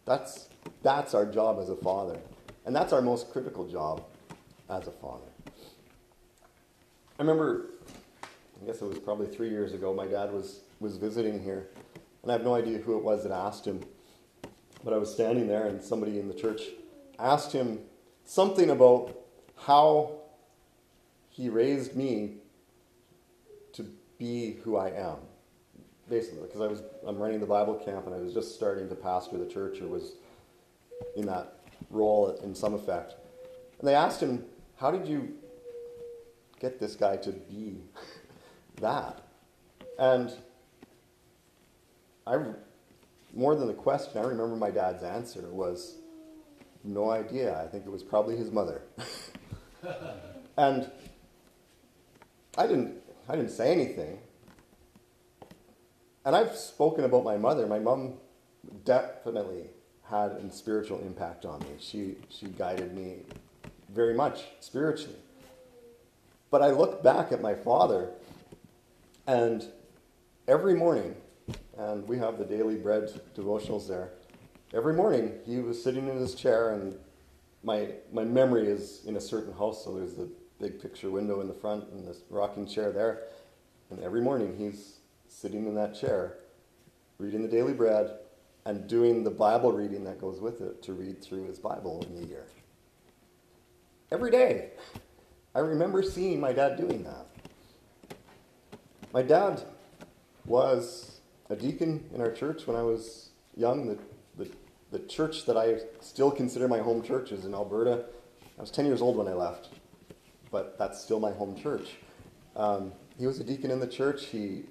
That's, 0.05 0.49
that's 0.81 1.13
our 1.13 1.25
job 1.25 1.59
as 1.61 1.69
a 1.69 1.75
father. 1.75 2.19
And 2.65 2.75
that's 2.75 2.93
our 2.93 3.01
most 3.01 3.31
critical 3.31 3.67
job 3.67 4.03
as 4.69 4.87
a 4.87 4.91
father. 4.91 5.27
I 5.47 7.21
remember, 7.21 7.67
I 8.61 8.65
guess 8.65 8.81
it 8.81 8.85
was 8.85 8.99
probably 8.99 9.27
three 9.27 9.49
years 9.49 9.73
ago, 9.73 9.93
my 9.93 10.07
dad 10.07 10.31
was, 10.31 10.61
was 10.79 10.97
visiting 10.97 11.41
here. 11.41 11.67
And 12.23 12.31
I 12.31 12.33
have 12.33 12.43
no 12.43 12.55
idea 12.55 12.79
who 12.79 12.97
it 12.97 13.03
was 13.03 13.23
that 13.23 13.31
asked 13.31 13.65
him. 13.65 13.81
But 14.83 14.93
I 14.93 14.97
was 14.97 15.11
standing 15.11 15.47
there, 15.47 15.67
and 15.67 15.81
somebody 15.81 16.19
in 16.19 16.27
the 16.27 16.33
church 16.33 16.61
asked 17.17 17.51
him 17.51 17.79
something 18.23 18.69
about 18.69 19.15
how 19.57 20.19
he 21.29 21.49
raised 21.49 21.95
me 21.95 22.35
to 23.73 23.85
be 24.17 24.57
who 24.63 24.77
I 24.77 24.89
am 24.89 25.17
basically, 26.09 26.41
because 26.41 26.61
I 26.61 26.67
was 26.67 26.81
I'm 27.07 27.17
running 27.17 27.39
the 27.39 27.45
Bible 27.45 27.75
camp 27.75 28.05
and 28.05 28.15
I 28.15 28.19
was 28.19 28.33
just 28.33 28.55
starting 28.55 28.89
to 28.89 28.95
pastor 28.95 29.37
the 29.37 29.45
church 29.45 29.81
or 29.81 29.87
was 29.87 30.13
in 31.15 31.25
that 31.27 31.59
role 31.89 32.29
in 32.43 32.55
some 32.55 32.73
effect. 32.73 33.15
And 33.79 33.87
they 33.87 33.95
asked 33.95 34.21
him, 34.21 34.45
"How 34.77 34.91
did 34.91 35.07
you 35.07 35.33
get 36.59 36.79
this 36.79 36.95
guy 36.95 37.17
to 37.17 37.31
be 37.31 37.81
that?" 38.81 39.21
And 39.97 40.33
I 42.25 42.37
more 43.33 43.55
than 43.55 43.67
the 43.67 43.73
question, 43.73 44.17
I 44.17 44.25
remember 44.25 44.55
my 44.55 44.71
dad's 44.71 45.03
answer 45.03 45.47
was 45.49 45.95
no 46.83 47.11
idea. 47.11 47.61
I 47.61 47.67
think 47.67 47.85
it 47.85 47.91
was 47.91 48.03
probably 48.03 48.35
his 48.35 48.51
mother. 48.51 48.81
and 50.57 50.89
I 52.57 52.67
didn't 52.67 52.95
I 53.27 53.35
didn't 53.35 53.51
say 53.51 53.71
anything 53.71 54.19
and 56.29 56.35
I've 56.35 56.55
spoken 56.55 57.05
about 57.05 57.23
my 57.23 57.37
mother. 57.37 57.65
My 57.65 57.79
mom 57.79 58.13
definitely 58.85 59.63
had 60.03 60.33
a 60.33 60.51
spiritual 60.51 60.99
impact 60.99 61.43
on 61.43 61.59
me. 61.61 61.69
She, 61.79 62.17
she 62.29 62.45
guided 62.49 62.95
me 62.95 63.23
very 63.91 64.13
much 64.13 64.43
spiritually. 64.59 65.17
But 66.51 66.61
I 66.61 66.69
look 66.69 67.01
back 67.01 67.31
at 67.31 67.41
my 67.41 67.55
father, 67.55 68.11
and 69.25 69.65
every 70.47 70.75
morning, 70.75 71.15
and 71.79 72.07
we 72.07 72.19
have 72.19 72.37
the 72.37 72.45
daily 72.45 72.75
bread 72.75 73.09
devotionals 73.35 73.87
there, 73.87 74.11
every 74.71 74.93
morning 74.93 75.33
he 75.47 75.57
was 75.57 75.83
sitting 75.83 76.07
in 76.07 76.17
his 76.17 76.35
chair, 76.35 76.75
and 76.75 76.95
my, 77.63 77.87
my 78.13 78.23
memory 78.23 78.67
is 78.67 79.03
in 79.07 79.15
a 79.15 79.21
certain 79.21 79.53
house, 79.53 79.83
so 79.83 79.95
there's 79.95 80.13
the 80.13 80.29
big 80.61 80.79
picture 80.79 81.09
window 81.09 81.41
in 81.41 81.47
the 81.47 81.55
front 81.55 81.89
and 81.89 82.07
this 82.07 82.21
rocking 82.29 82.67
chair 82.67 82.91
there. 82.91 83.23
And 83.89 83.99
every 84.03 84.21
morning 84.21 84.55
he's 84.55 84.98
sitting 85.29 85.67
in 85.67 85.75
that 85.75 85.95
chair, 85.95 86.37
reading 87.17 87.43
the 87.43 87.47
daily 87.47 87.73
bread, 87.73 88.17
and 88.65 88.87
doing 88.87 89.23
the 89.23 89.31
Bible 89.31 89.71
reading 89.71 90.03
that 90.03 90.19
goes 90.19 90.41
with 90.41 90.61
it 90.61 90.83
to 90.83 90.93
read 90.93 91.23
through 91.23 91.45
his 91.45 91.59
Bible 91.59 92.05
in 92.07 92.21
the 92.21 92.27
year. 92.27 92.45
Every 94.11 94.31
day. 94.31 94.71
I 95.55 95.59
remember 95.59 96.03
seeing 96.03 96.39
my 96.39 96.53
dad 96.53 96.77
doing 96.77 97.03
that. 97.03 97.25
My 99.13 99.21
dad 99.21 99.63
was 100.45 101.19
a 101.49 101.55
deacon 101.55 102.03
in 102.13 102.21
our 102.21 102.31
church 102.31 102.67
when 102.67 102.75
I 102.75 102.83
was 102.83 103.29
young. 103.55 103.87
The, 103.87 103.97
the, 104.37 104.51
the 104.91 104.99
church 105.07 105.45
that 105.45 105.57
I 105.57 105.77
still 106.01 106.31
consider 106.31 106.67
my 106.67 106.79
home 106.79 107.01
church 107.01 107.31
is 107.31 107.45
in 107.45 107.53
Alberta. 107.53 108.05
I 108.57 108.61
was 108.61 108.71
10 108.71 108.85
years 108.85 109.01
old 109.01 109.15
when 109.15 109.27
I 109.27 109.33
left, 109.33 109.69
but 110.51 110.77
that's 110.77 111.01
still 111.01 111.19
my 111.19 111.31
home 111.31 111.55
church. 111.55 111.97
Um, 112.55 112.91
he 113.17 113.25
was 113.25 113.39
a 113.39 113.43
deacon 113.43 113.71
in 113.71 113.79
the 113.79 113.87
church. 113.87 114.25
He 114.25 114.65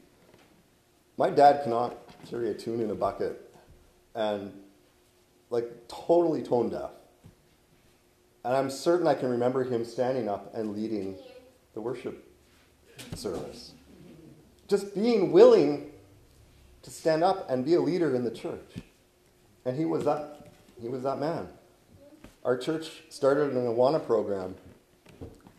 my 1.19 1.29
dad 1.29 1.65
cannot 1.65 1.97
carry 2.31 2.49
a 2.51 2.55
tune 2.55 2.81
in 2.81 2.91
a 2.91 2.95
bucket, 2.95 3.53
and 4.15 4.53
like 5.51 5.67
totally 5.89 6.43
tone 6.43 6.71
deaf. 6.71 6.91
And 8.45 8.57
I'm 8.57 8.71
certain 8.71 9.07
I 9.07 9.15
can 9.15 9.29
remember 9.29 9.65
him 9.65 9.85
standing 9.85 10.29
up 10.29 10.55
and 10.55 10.75
leading 10.75 11.17
the 11.75 11.81
worship 11.81 12.25
service. 13.15 13.73
Just 14.69 14.95
being 14.95 15.33
willing 15.33 15.91
to 16.83 16.91
stand 16.91 17.25
up 17.25 17.51
and 17.51 17.65
be 17.65 17.75
a 17.75 17.81
leader 17.81 18.15
in 18.15 18.25
the 18.25 18.31
church. 18.31 18.77
And 19.65 19.77
he 19.77 19.85
was 19.85 20.05
that 20.05 20.49
he 20.81 20.89
was 20.89 21.03
that 21.03 21.19
man. 21.19 21.49
Our 22.45 22.57
church 22.57 23.03
started 23.11 23.53
an 23.53 23.67
Awana 23.67 24.05
program, 24.07 24.55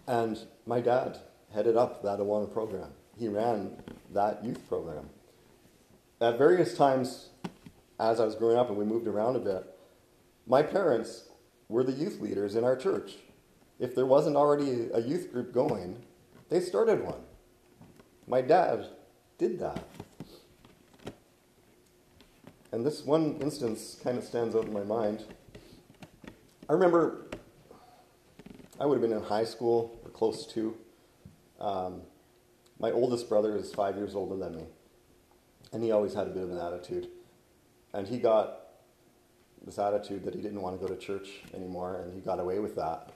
and 0.08 0.40
my 0.66 0.80
dad 0.80 1.20
headed 1.54 1.76
up 1.76 2.02
that 2.04 2.20
Awana 2.20 2.52
program. 2.52 2.92
He 3.18 3.28
ran 3.28 3.76
that 4.14 4.44
youth 4.44 4.66
program. 4.70 5.10
At 6.22 6.38
various 6.38 6.76
times, 6.76 7.30
as 8.00 8.20
I 8.20 8.26
was 8.26 8.36
growing 8.36 8.58
up 8.58 8.70
and 8.70 8.78
we 8.78 8.86
moved 8.86 9.08
around 9.08 9.36
a 9.36 9.40
bit, 9.40 9.66
my 10.48 10.62
parents 10.62 11.30
were 11.70 11.84
the 11.84 11.94
youth 11.94 12.20
leaders 12.20 12.56
in 12.56 12.64
our 12.64 12.76
church. 12.76 13.14
If 13.80 13.96
there 13.96 14.06
wasn't 14.06 14.36
already 14.36 14.90
a 14.94 15.00
youth 15.00 15.32
group 15.32 15.54
going, 15.54 16.04
they 16.50 16.60
started 16.60 17.04
one. 17.04 17.22
My 18.28 18.42
dad 18.42 18.88
did 19.38 19.60
that. 19.60 19.84
And 22.72 22.86
this 22.86 23.04
one 23.06 23.38
instance 23.42 23.98
kind 24.04 24.18
of 24.18 24.24
stands 24.24 24.56
out 24.56 24.66
in 24.66 24.74
my 24.74 24.84
mind. 24.84 25.24
I 26.70 26.74
remember 26.74 27.28
I 28.80 28.86
would 28.86 28.96
have 28.96 29.02
been 29.02 29.18
in 29.18 29.24
high 29.24 29.46
school 29.46 30.00
or 30.04 30.12
close 30.12 30.46
to. 30.54 30.76
Um, 31.60 32.02
my 32.80 32.92
oldest 32.92 33.28
brother 33.28 33.56
is 33.56 33.74
five 33.74 33.96
years 33.96 34.16
older 34.16 34.36
than 34.36 34.56
me, 34.56 34.64
and 35.72 35.84
he 35.84 35.92
always 35.92 36.14
had 36.14 36.28
a 36.28 36.30
bit 36.32 36.44
of 36.44 36.52
an 36.52 36.58
attitude. 36.58 37.08
And 37.94 38.08
he 38.08 38.18
got 38.18 38.60
this 39.66 39.80
attitude 39.80 40.24
that 40.26 40.34
he 40.34 40.42
didn't 40.42 40.62
want 40.62 40.80
to 40.80 40.86
go 40.86 40.94
to 40.94 41.00
church 41.00 41.42
anymore, 41.54 42.02
and 42.02 42.14
he 42.14 42.22
got 42.22 42.40
away 42.40 42.60
with 42.60 42.76
that. 42.76 43.14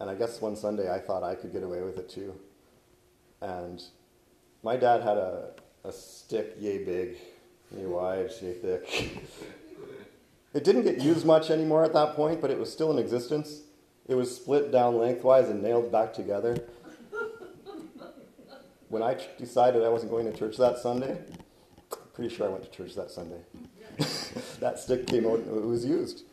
And 0.00 0.08
I 0.08 0.14
guess 0.14 0.40
one 0.40 0.56
Sunday 0.56 0.92
I 0.92 0.98
thought 0.98 1.22
I 1.22 1.34
could 1.34 1.52
get 1.52 1.62
away 1.62 1.82
with 1.82 1.98
it 1.98 2.08
too. 2.08 2.34
And 3.40 3.82
my 4.62 4.76
dad 4.76 5.02
had 5.02 5.16
a, 5.16 5.50
a 5.84 5.92
stick 5.92 6.56
yay 6.58 6.84
big, 6.84 7.16
yay 7.76 7.86
wide, 7.86 8.30
yay 8.40 8.54
thick. 8.54 8.88
it 10.54 10.64
didn't 10.64 10.82
get 10.82 11.00
used 11.00 11.26
much 11.26 11.50
anymore 11.50 11.84
at 11.84 11.92
that 11.92 12.14
point, 12.16 12.40
but 12.40 12.50
it 12.50 12.58
was 12.58 12.72
still 12.72 12.90
in 12.90 12.98
existence. 12.98 13.62
It 14.08 14.14
was 14.14 14.34
split 14.34 14.72
down 14.72 14.96
lengthwise 14.96 15.48
and 15.48 15.62
nailed 15.62 15.92
back 15.92 16.12
together. 16.12 16.58
When 18.90 19.02
I 19.02 19.16
decided 19.38 19.82
I 19.82 19.88
wasn't 19.88 20.10
going 20.10 20.30
to 20.30 20.36
church 20.36 20.56
that 20.58 20.76
Sunday, 20.78 21.16
pretty 22.12 22.34
sure 22.34 22.46
I 22.46 22.50
went 22.50 22.64
to 22.64 22.70
church 22.70 22.94
that 22.96 23.10
Sunday. 23.10 23.40
that 24.60 24.78
stick 24.78 25.06
came 25.06 25.26
out 25.26 25.38
and 25.38 25.56
it 25.56 25.66
was 25.66 25.86
used. 25.86 26.24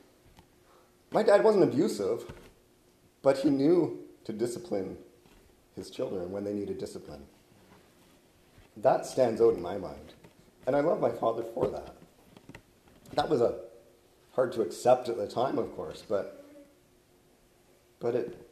My 1.12 1.24
dad 1.24 1.43
wasn't 1.43 1.63
abusive, 1.63 2.26
but 3.22 3.38
he 3.38 3.50
knew 3.50 4.00
to 4.26 4.34
discipline 4.34 4.98
his 5.76 5.89
children 5.89 6.32
when 6.32 6.43
they 6.43 6.52
needed 6.52 6.78
discipline. 6.78 7.22
That 8.76 9.06
stands 9.06 9.39
out 9.39 9.54
in 9.54 9.62
my 9.62 9.78
mind. 9.78 10.13
And 10.65 10.76
I 10.76 10.82
love 10.82 11.00
my 11.00 11.12
father 11.12 11.43
for 11.54 11.67
that. 11.70 11.96
That 13.13 13.30
was 13.30 13.39
a 13.39 13.60
hard 14.34 14.52
to 14.54 14.62
accept 14.62 15.10
at 15.10 15.17
the 15.17 15.28
time, 15.28 15.58
of 15.58 15.74
course, 15.76 16.04
but 16.08 16.43
but 18.00 18.15
it 18.15 18.46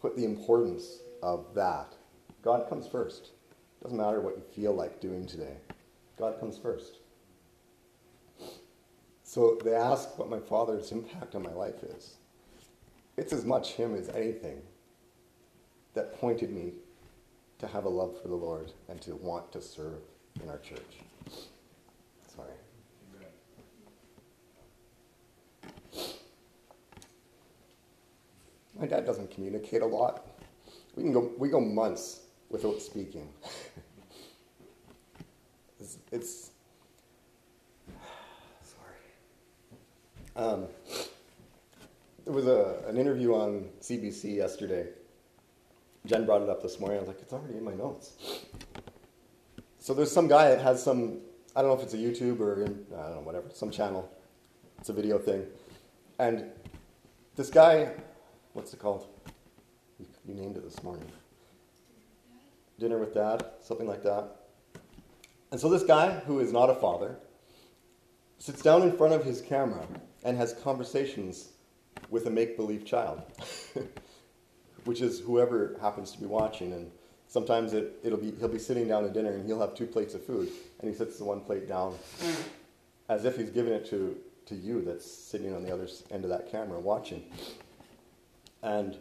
put 0.00 0.16
the 0.16 0.24
importance 0.24 0.98
of 1.22 1.54
that. 1.54 1.94
God 2.42 2.68
comes 2.68 2.86
first. 2.86 3.30
Doesn't 3.82 3.96
matter 3.96 4.20
what 4.20 4.36
you 4.36 4.42
feel 4.54 4.74
like 4.74 5.00
doing 5.00 5.26
today. 5.26 5.56
God 6.18 6.38
comes 6.40 6.58
first. 6.58 6.98
So 9.22 9.58
they 9.62 9.74
ask 9.74 10.18
what 10.18 10.30
my 10.30 10.40
father's 10.40 10.90
impact 10.90 11.34
on 11.34 11.42
my 11.42 11.52
life 11.52 11.82
is. 11.82 12.14
It's 13.16 13.32
as 13.32 13.44
much 13.44 13.72
him 13.72 13.94
as 13.94 14.08
anything 14.08 14.62
that 15.94 16.18
pointed 16.18 16.50
me 16.50 16.72
to 17.58 17.66
have 17.66 17.84
a 17.84 17.88
love 17.88 18.20
for 18.22 18.28
the 18.28 18.34
Lord 18.34 18.72
and 18.88 19.00
to 19.02 19.16
want 19.16 19.52
to 19.52 19.60
serve 19.60 20.00
in 20.42 20.48
our 20.48 20.58
church. 20.58 20.78
Sorry. 22.34 22.52
My 28.78 28.86
dad 28.86 29.04
doesn't 29.04 29.30
communicate 29.30 29.82
a 29.82 29.86
lot. 29.86 30.26
We 30.94 31.02
can 31.02 31.12
go 31.12 31.32
we 31.36 31.48
go 31.48 31.60
months 31.60 32.20
without 32.50 32.80
speaking. 32.80 33.28
it's, 35.80 35.98
it's 36.12 36.50
sorry. 38.62 38.96
Um, 40.36 40.66
there 42.24 42.34
was 42.34 42.46
a, 42.46 42.82
an 42.86 42.96
interview 42.96 43.34
on 43.34 43.70
CBC 43.80 44.36
yesterday 44.36 44.88
Jen 46.08 46.24
brought 46.24 46.42
it 46.42 46.48
up 46.48 46.62
this 46.62 46.80
morning. 46.80 46.96
I 46.96 47.00
was 47.00 47.08
like, 47.08 47.20
it's 47.20 47.32
already 47.32 47.58
in 47.58 47.64
my 47.64 47.74
notes. 47.74 48.12
So 49.78 49.92
there's 49.92 50.10
some 50.10 50.26
guy 50.26 50.48
that 50.48 50.60
has 50.62 50.82
some, 50.82 51.18
I 51.54 51.60
don't 51.60 51.70
know 51.70 51.76
if 51.76 51.82
it's 51.82 51.94
a 51.94 51.98
YouTube 51.98 52.40
or, 52.40 52.62
in, 52.62 52.86
I 52.96 53.02
don't 53.02 53.14
know, 53.16 53.20
whatever, 53.20 53.48
some 53.52 53.70
channel. 53.70 54.10
It's 54.78 54.88
a 54.88 54.92
video 54.92 55.18
thing. 55.18 55.44
And 56.18 56.46
this 57.36 57.50
guy, 57.50 57.92
what's 58.54 58.72
it 58.72 58.80
called? 58.80 59.06
You, 59.98 60.06
you 60.26 60.34
named 60.34 60.56
it 60.56 60.64
this 60.64 60.82
morning. 60.82 61.06
Dinner 62.78 62.98
with 62.98 63.14
Dad, 63.14 63.44
something 63.60 63.86
like 63.86 64.02
that. 64.02 64.36
And 65.50 65.60
so 65.60 65.68
this 65.68 65.82
guy, 65.82 66.10
who 66.10 66.40
is 66.40 66.52
not 66.52 66.70
a 66.70 66.74
father, 66.74 67.16
sits 68.38 68.62
down 68.62 68.82
in 68.82 68.96
front 68.96 69.14
of 69.14 69.24
his 69.24 69.40
camera 69.40 69.86
and 70.24 70.36
has 70.36 70.52
conversations 70.52 71.48
with 72.10 72.26
a 72.26 72.30
make 72.30 72.56
believe 72.56 72.84
child. 72.84 73.22
which 74.88 75.02
is 75.02 75.20
whoever 75.20 75.76
happens 75.82 76.12
to 76.12 76.18
be 76.18 76.24
watching. 76.24 76.72
And 76.72 76.90
sometimes 77.26 77.74
it, 77.74 78.00
it'll 78.02 78.18
be, 78.18 78.32
he'll 78.38 78.48
be 78.48 78.58
sitting 78.58 78.88
down 78.88 79.04
at 79.04 79.12
dinner 79.12 79.32
and 79.32 79.44
he'll 79.44 79.60
have 79.60 79.74
two 79.74 79.86
plates 79.86 80.14
of 80.14 80.24
food, 80.24 80.48
and 80.80 80.90
he 80.90 80.96
sets 80.96 81.18
the 81.18 81.24
one 81.24 81.42
plate 81.42 81.68
down 81.68 81.94
mm. 82.20 82.42
as 83.10 83.26
if 83.26 83.36
he's 83.36 83.50
giving 83.50 83.74
it 83.74 83.88
to, 83.90 84.16
to 84.46 84.54
you 84.54 84.82
that's 84.82 85.08
sitting 85.08 85.54
on 85.54 85.62
the 85.62 85.70
other 85.70 85.86
end 86.10 86.24
of 86.24 86.30
that 86.30 86.50
camera 86.50 86.80
watching. 86.80 87.22
And 88.62 88.96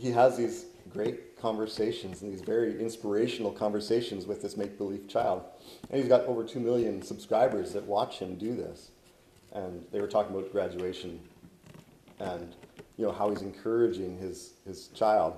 he 0.00 0.10
has 0.10 0.36
these 0.36 0.66
great 0.90 1.36
conversations 1.40 2.22
and 2.22 2.32
these 2.32 2.40
very 2.40 2.80
inspirational 2.80 3.52
conversations 3.52 4.26
with 4.26 4.42
this 4.42 4.56
make 4.56 4.78
believe 4.78 5.08
child. 5.08 5.42
And 5.90 5.98
he's 6.00 6.08
got 6.08 6.22
over 6.22 6.44
2 6.44 6.60
million 6.60 7.02
subscribers 7.02 7.72
that 7.72 7.84
watch 7.84 8.18
him 8.18 8.36
do 8.36 8.54
this. 8.54 8.90
And 9.52 9.84
they 9.92 10.00
were 10.00 10.08
talking 10.08 10.34
about 10.34 10.50
graduation 10.52 11.20
and 12.20 12.54
you 12.96 13.04
know, 13.04 13.12
how 13.12 13.30
he's 13.30 13.42
encouraging 13.42 14.18
his, 14.18 14.54
his 14.66 14.88
child. 14.88 15.34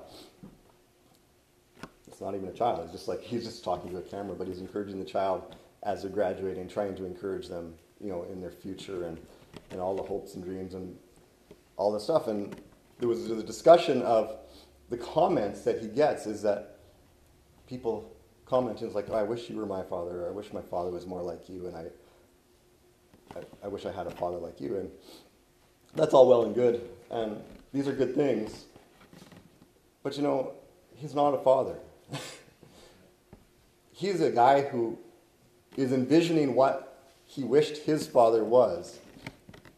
It's 2.06 2.20
not 2.20 2.34
even 2.34 2.48
a 2.48 2.52
child, 2.52 2.80
it's 2.82 2.92
just 2.92 3.08
like 3.08 3.20
he's 3.20 3.44
just 3.44 3.64
talking 3.64 3.90
to 3.90 3.98
a 3.98 4.02
camera, 4.02 4.34
but 4.34 4.46
he's 4.46 4.60
encouraging 4.60 4.98
the 4.98 5.04
child 5.04 5.54
as 5.82 6.02
they're 6.02 6.10
graduating, 6.10 6.68
trying 6.68 6.94
to 6.96 7.04
encourage 7.04 7.48
them, 7.48 7.74
you 8.00 8.10
know, 8.10 8.24
in 8.24 8.40
their 8.40 8.50
future 8.50 9.04
and, 9.04 9.18
and 9.70 9.80
all 9.80 9.94
the 9.94 10.02
hopes 10.02 10.34
and 10.34 10.44
dreams 10.44 10.74
and 10.74 10.96
all 11.76 11.92
the 11.92 12.00
stuff. 12.00 12.26
And 12.26 12.54
there 12.98 13.08
was 13.08 13.30
a 13.30 13.42
discussion 13.42 14.02
of 14.02 14.38
the 14.90 14.96
comments 14.96 15.62
that 15.62 15.80
he 15.80 15.88
gets 15.88 16.26
is 16.26 16.42
that 16.42 16.78
people 17.68 18.12
comment 18.46 18.78
and 18.78 18.86
it's 18.86 18.94
like, 18.94 19.06
oh, 19.10 19.14
I 19.14 19.22
wish 19.22 19.50
you 19.50 19.56
were 19.56 19.66
my 19.66 19.82
father, 19.82 20.22
or 20.22 20.28
I 20.28 20.30
wish 20.30 20.52
my 20.52 20.62
father 20.62 20.90
was 20.90 21.06
more 21.06 21.22
like 21.22 21.48
you, 21.48 21.66
and 21.66 21.76
I, 21.76 21.86
I, 23.36 23.42
I 23.64 23.68
wish 23.68 23.84
I 23.84 23.92
had 23.92 24.06
a 24.06 24.10
father 24.10 24.38
like 24.38 24.60
you. 24.60 24.76
And 24.76 24.90
that's 25.94 26.14
all 26.14 26.28
well 26.28 26.44
and 26.44 26.54
good, 26.54 26.88
and 27.10 27.42
these 27.72 27.88
are 27.88 27.92
good 27.92 28.14
things. 28.14 28.66
But 30.02 30.16
you 30.16 30.22
know, 30.22 30.52
he's 30.94 31.14
not 31.14 31.30
a 31.30 31.38
father. 31.38 31.76
he's 33.92 34.20
a 34.20 34.30
guy 34.30 34.62
who 34.62 34.96
is 35.76 35.92
envisioning 35.92 36.54
what 36.54 37.02
he 37.24 37.42
wished 37.42 37.78
his 37.78 38.06
father 38.06 38.44
was. 38.44 39.00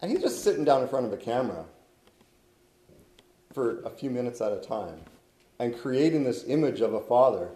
And 0.01 0.11
he's 0.11 0.21
just 0.21 0.45
sitting 0.45 0.65
down 0.65 0.83
in 0.83 0.89
front 0.89 1.07
of 1.07 1.13
a 1.13 1.17
camera 1.17 1.65
for 3.59 3.81
a 3.81 3.91
few 3.91 4.09
minutes 4.09 4.41
at 4.41 4.53
a 4.53 4.61
time 4.61 5.01
and 5.59 5.77
creating 5.77 6.23
this 6.23 6.45
image 6.47 6.81
of 6.81 6.95
a 6.95 7.01
father 7.01 7.49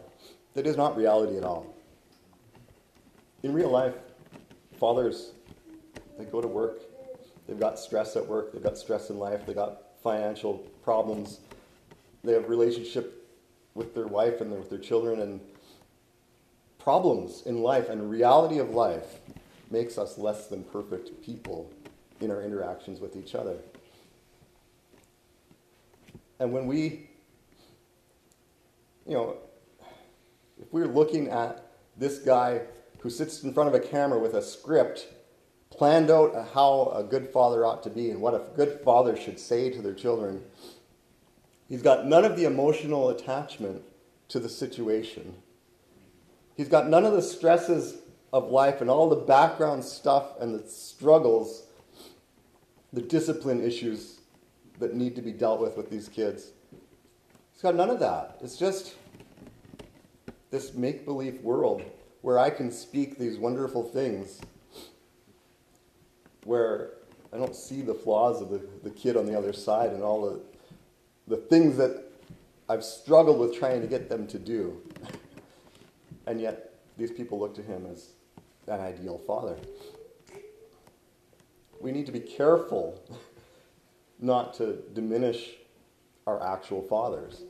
that 0.55 0.67
is 0.67 0.77
not 0.77 0.97
reality 0.97 1.37
at 1.37 1.45
all. 1.45 1.73
In 3.45 3.53
real 3.53 3.71
life, 3.71 3.95
fathers, 4.81 5.31
they 6.19 6.25
go 6.25 6.41
to 6.41 6.49
work, 6.49 6.81
They've 7.47 7.61
got 7.61 7.79
stress 7.79 8.17
at 8.17 8.27
work, 8.27 8.53
they've 8.53 8.63
got 8.63 8.79
stress 8.79 9.11
in 9.11 9.19
life, 9.19 9.47
they've 9.47 9.55
got 9.55 9.83
financial 10.03 10.55
problems, 10.83 11.39
they 12.25 12.33
have 12.33 12.49
relationship 12.49 13.29
with 13.75 13.95
their 13.95 14.09
wife 14.09 14.41
and 14.41 14.51
with 14.51 14.71
their 14.71 14.79
children 14.79 15.21
and 15.21 15.41
problems 16.81 17.43
in 17.47 17.63
life 17.63 17.89
and 17.89 18.11
reality 18.11 18.59
of 18.59 18.71
life 18.71 19.21
makes 19.71 19.99
us 19.99 20.19
less 20.19 20.49
than 20.49 20.65
perfect 20.65 21.23
people 21.23 21.71
in 22.21 22.31
our 22.31 22.43
interactions 22.43 23.01
with 23.01 23.17
each 23.17 23.37
other. 23.37 23.57
And 26.43 26.53
when 26.53 26.67
we, 26.67 27.09
you 29.07 29.15
know, 29.15 29.37
if 30.61 30.73
we're 30.73 30.89
looking 30.89 31.29
at 31.29 31.65
this 31.97 32.19
guy 32.19 32.63
who 32.99 33.11
sits 33.11 33.45
in 33.45 33.55
front 33.55 33.69
of 33.69 33.77
a 33.77 33.79
camera 33.79 34.19
with 34.19 34.35
a 34.35 34.43
script 34.43 35.07
planned 35.71 36.11
out 36.11 36.49
how 36.53 36.93
a 36.97 37.05
good 37.05 37.29
father 37.29 37.65
ought 37.65 37.85
to 37.85 37.91
be 37.91 38.11
and 38.11 38.21
what 38.21 38.35
a 38.35 38.43
good 38.57 38.81
father 38.85 39.17
should 39.17 39.39
say 39.39 39.71
to 39.71 39.81
their 39.81 39.95
children. 39.95 40.43
He's 41.69 41.81
got 41.81 42.07
none 42.07 42.25
of 42.25 42.37
the 42.37 42.45
emotional 42.45 43.11
attachment 43.11 43.83
to 44.27 44.41
the 44.41 44.49
situation. 44.49 45.37
He's 46.57 46.69
got 46.69 46.89
none 46.89 47.05
of 47.05 47.13
the 47.13 47.23
stresses 47.23 47.99
of 48.33 48.51
life 48.51 48.81
and 48.81 48.91
all 48.91 49.09
the 49.09 49.15
background 49.15 49.85
stuff 49.85 50.41
and 50.41 50.59
the 50.59 50.69
struggles, 50.69 51.67
the 52.93 53.01
discipline 53.01 53.63
issues 53.63 54.22
that 54.79 54.95
need 54.95 55.15
to 55.17 55.23
be 55.23 55.33
dealt 55.33 55.61
with 55.61 55.77
with 55.77 55.91
these 55.91 56.09
kids. 56.09 56.53
He's 57.53 57.63
got 57.63 57.75
none 57.75 57.91
of 57.91 58.01
that. 58.01 58.39
It's 58.43 58.57
just 58.57 58.95
this 60.51 60.75
make 60.75 61.05
believe 61.05 61.41
world 61.43 61.83
where 62.23 62.39
I 62.39 62.51
can 62.51 62.71
speak 62.71 63.19
these 63.19 63.39
wonderful 63.39 63.83
things, 63.83 64.41
where 66.45 66.91
I 67.33 67.37
don't 67.37 67.57
see 67.57 67.83
the 67.83 67.95
flaws 67.95 68.41
of 68.41 68.51
the, 68.51 68.61
the 68.83 68.91
kid 68.91 69.17
on 69.17 69.27
the 69.27 69.37
other 69.37 69.53
side 69.53 69.91
and 69.91 70.03
all 70.03 70.23
the, 70.23 70.41
the 71.27 71.37
things 71.37 71.77
that 71.79 72.05
I've 72.69 72.85
struggled 72.85 73.39
with 73.39 73.59
trying 73.59 73.81
to 73.81 73.87
get 73.87 74.09
them 74.09 74.27
to 74.29 74.39
do. 74.39 74.81
and 76.27 76.41
yet, 76.41 76.75
these 76.97 77.11
people 77.11 77.41
look 77.41 77.55
to 77.55 77.63
him 77.63 77.87
as 77.91 78.11
an 78.67 78.81
ideal 78.81 79.19
father. 79.27 79.57
We 81.81 81.91
need 81.91 82.07
to 82.07 82.13
be 82.13 82.21
careful 82.21 83.03
not 84.23 84.55
to 84.55 84.79
diminish 84.95 85.51
our 86.27 86.43
actual 86.43 86.83
fathers. 86.83 87.43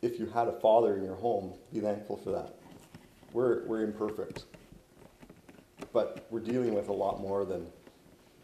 If 0.00 0.20
you 0.20 0.26
had 0.26 0.46
a 0.46 0.52
father 0.60 0.96
in 0.96 1.02
your 1.02 1.16
home, 1.16 1.54
be 1.72 1.80
thankful 1.80 2.16
for 2.16 2.30
that. 2.30 2.54
We're, 3.32 3.66
we're 3.66 3.82
imperfect, 3.82 4.44
but 5.92 6.26
we're 6.30 6.40
dealing 6.40 6.72
with 6.72 6.88
a 6.88 6.92
lot 6.92 7.20
more 7.20 7.44
than 7.44 7.66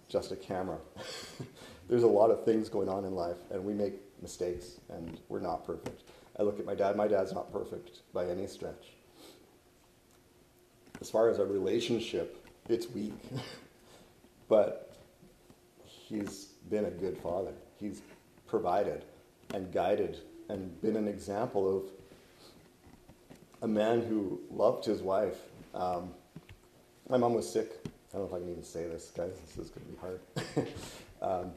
just 0.08 0.32
a 0.32 0.36
camera. 0.36 0.78
There's 1.88 2.02
a 2.02 2.08
lot 2.08 2.30
of 2.30 2.44
things 2.44 2.68
going 2.68 2.88
on 2.88 3.04
in 3.04 3.14
life, 3.14 3.38
and 3.50 3.64
we 3.64 3.72
make 3.72 3.94
mistakes, 4.20 4.80
and 4.90 5.20
we're 5.28 5.40
not 5.40 5.64
perfect. 5.64 6.02
I 6.38 6.42
look 6.42 6.58
at 6.58 6.66
my 6.66 6.74
dad, 6.74 6.96
my 6.96 7.06
dad's 7.06 7.32
not 7.32 7.52
perfect 7.52 8.00
by 8.12 8.26
any 8.26 8.46
stretch. 8.46 8.94
As 11.00 11.10
far 11.10 11.28
as 11.28 11.38
our 11.38 11.46
relationship, 11.46 12.44
it's 12.68 12.88
weak, 12.90 13.14
but 14.48 14.91
he's 16.12 16.44
been 16.70 16.84
a 16.84 16.90
good 16.90 17.16
father. 17.18 17.52
He's 17.80 18.02
provided 18.46 19.04
and 19.54 19.72
guided 19.72 20.18
and 20.48 20.80
been 20.82 20.96
an 20.96 21.08
example 21.08 21.76
of 21.78 21.84
a 23.62 23.68
man 23.68 24.02
who 24.02 24.40
loved 24.50 24.84
his 24.84 25.00
wife. 25.00 25.38
Um, 25.74 26.10
my 27.08 27.16
mom 27.16 27.34
was 27.34 27.50
sick. 27.50 27.80
I 27.86 28.18
don't 28.18 28.30
know 28.30 28.36
if 28.36 28.42
I 28.42 28.44
can 28.44 28.50
even 28.50 28.62
say 28.62 28.84
this, 28.84 29.10
guys. 29.16 29.32
This 29.46 29.66
is 29.66 29.70
going 29.70 29.86
to 29.86 29.92
be 29.92 29.98
hard. 29.98 30.72
um, 31.44 31.52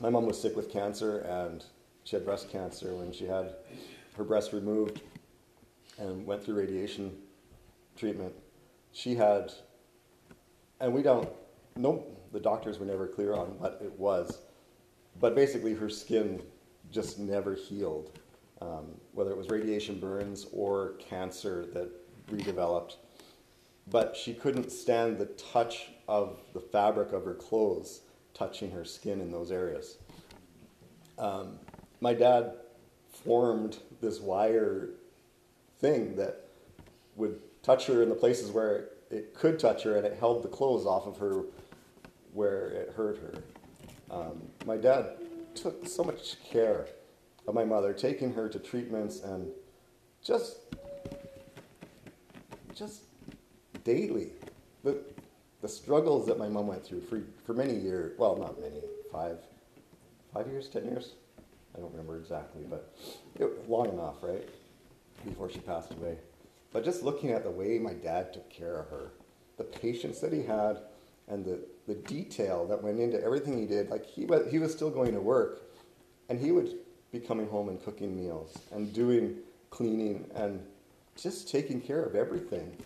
my 0.00 0.10
mom 0.10 0.26
was 0.26 0.40
sick 0.40 0.54
with 0.54 0.70
cancer, 0.70 1.18
and 1.20 1.64
she 2.04 2.16
had 2.16 2.24
breast 2.24 2.50
cancer 2.50 2.94
when 2.94 3.12
she 3.12 3.26
had 3.26 3.54
her 4.16 4.24
breast 4.24 4.52
removed 4.52 5.00
and 5.98 6.24
went 6.26 6.44
through 6.44 6.54
radiation 6.54 7.16
treatment. 7.96 8.32
She 8.92 9.16
had, 9.16 9.52
and 10.80 10.92
we 10.92 11.02
don't, 11.02 11.28
no, 11.76 12.04
the 12.34 12.40
doctors 12.40 12.78
were 12.78 12.84
never 12.84 13.06
clear 13.06 13.32
on 13.32 13.58
what 13.58 13.80
it 13.82 13.92
was, 13.98 14.40
but 15.20 15.34
basically 15.34 15.72
her 15.72 15.88
skin 15.88 16.42
just 16.90 17.18
never 17.18 17.54
healed 17.54 18.18
um, 18.60 18.86
whether 19.12 19.30
it 19.30 19.36
was 19.36 19.48
radiation 19.48 19.98
burns 19.98 20.46
or 20.52 20.94
cancer 20.98 21.66
that 21.72 21.90
redeveloped. 22.28 22.96
But 23.88 24.16
she 24.16 24.32
couldn't 24.32 24.70
stand 24.70 25.18
the 25.18 25.26
touch 25.26 25.90
of 26.08 26.40
the 26.54 26.60
fabric 26.60 27.12
of 27.12 27.24
her 27.24 27.34
clothes 27.34 28.00
touching 28.32 28.70
her 28.70 28.84
skin 28.84 29.20
in 29.20 29.30
those 29.30 29.52
areas. 29.52 29.98
Um, 31.18 31.58
my 32.00 32.14
dad 32.14 32.54
formed 33.24 33.78
this 34.00 34.20
wire 34.20 34.90
thing 35.78 36.16
that 36.16 36.48
would 37.16 37.38
touch 37.62 37.86
her 37.86 38.02
in 38.02 38.08
the 38.08 38.14
places 38.14 38.50
where 38.50 38.88
it 39.10 39.34
could 39.34 39.58
touch 39.58 39.84
her, 39.84 39.96
and 39.96 40.06
it 40.06 40.16
held 40.18 40.42
the 40.42 40.48
clothes 40.48 40.86
off 40.86 41.06
of 41.06 41.18
her 41.18 41.44
where 42.34 42.66
it 42.66 42.92
hurt 42.94 43.18
her. 43.18 43.42
Um, 44.10 44.42
my 44.66 44.76
dad 44.76 45.16
took 45.54 45.86
so 45.86 46.04
much 46.04 46.36
care 46.44 46.86
of 47.48 47.54
my 47.54 47.64
mother, 47.64 47.92
taking 47.92 48.34
her 48.34 48.48
to 48.48 48.58
treatments 48.58 49.20
and 49.22 49.50
just, 50.22 50.58
just 52.74 53.02
daily. 53.84 54.32
The, 54.82 54.98
the 55.62 55.68
struggles 55.68 56.26
that 56.26 56.38
my 56.38 56.48
mom 56.48 56.66
went 56.66 56.84
through 56.84 57.02
for, 57.02 57.22
for 57.46 57.54
many 57.54 57.74
years, 57.74 58.18
well, 58.18 58.36
not 58.36 58.60
many, 58.60 58.82
five, 59.10 59.38
five 60.32 60.46
years, 60.48 60.68
ten 60.68 60.84
years? 60.84 61.12
I 61.76 61.80
don't 61.80 61.90
remember 61.90 62.18
exactly, 62.18 62.64
but 62.68 62.94
it, 63.36 63.68
long 63.68 63.88
enough, 63.88 64.16
right? 64.22 64.48
Before 65.24 65.48
she 65.50 65.60
passed 65.60 65.92
away. 65.92 66.18
But 66.72 66.84
just 66.84 67.02
looking 67.02 67.30
at 67.30 67.44
the 67.44 67.50
way 67.50 67.78
my 67.78 67.94
dad 67.94 68.32
took 68.32 68.50
care 68.50 68.78
of 68.78 68.88
her, 68.88 69.12
the 69.56 69.64
patience 69.64 70.18
that 70.20 70.32
he 70.32 70.42
had, 70.42 70.78
and 71.28 71.44
the, 71.44 71.60
the 71.86 71.94
detail 71.94 72.66
that 72.66 72.82
went 72.82 73.00
into 73.00 73.22
everything 73.22 73.58
he 73.58 73.66
did, 73.66 73.90
like 73.90 74.04
he 74.04 74.24
was, 74.26 74.50
he 74.50 74.58
was 74.58 74.72
still 74.72 74.90
going 74.90 75.12
to 75.14 75.20
work, 75.20 75.62
and 76.28 76.38
he 76.38 76.52
would 76.52 76.74
be 77.12 77.20
coming 77.20 77.48
home 77.48 77.68
and 77.68 77.82
cooking 77.82 78.16
meals 78.16 78.58
and 78.72 78.92
doing 78.92 79.36
cleaning 79.70 80.26
and 80.34 80.60
just 81.16 81.48
taking 81.48 81.80
care 81.80 82.02
of 82.02 82.14
everything 82.14 82.76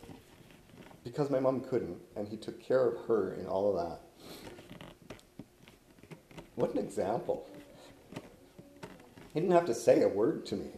because 1.05 1.31
my 1.31 1.40
mom 1.40 1.61
couldn't, 1.61 1.98
and 2.16 2.29
he 2.29 2.37
took 2.37 2.62
care 2.62 2.87
of 2.87 3.07
her 3.07 3.35
in 3.35 3.46
all 3.46 3.70
of 3.70 3.77
that. 3.77 4.01
What 6.55 6.72
an 6.72 6.79
example. 6.79 7.48
He 9.33 9.40
didn't 9.40 9.55
have 9.55 9.66
to 9.66 9.74
say 9.74 10.03
a 10.03 10.09
word 10.09 10.44
to 10.46 10.57
me. 10.57 10.70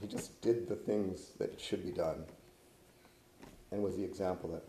He 0.00 0.06
just 0.06 0.40
did 0.40 0.68
the 0.68 0.76
things 0.76 1.32
that 1.38 1.60
should 1.60 1.84
be 1.84 1.90
done 1.90 2.24
and 3.70 3.82
was 3.82 3.96
the 3.96 4.04
example 4.04 4.50
that, 4.50 4.64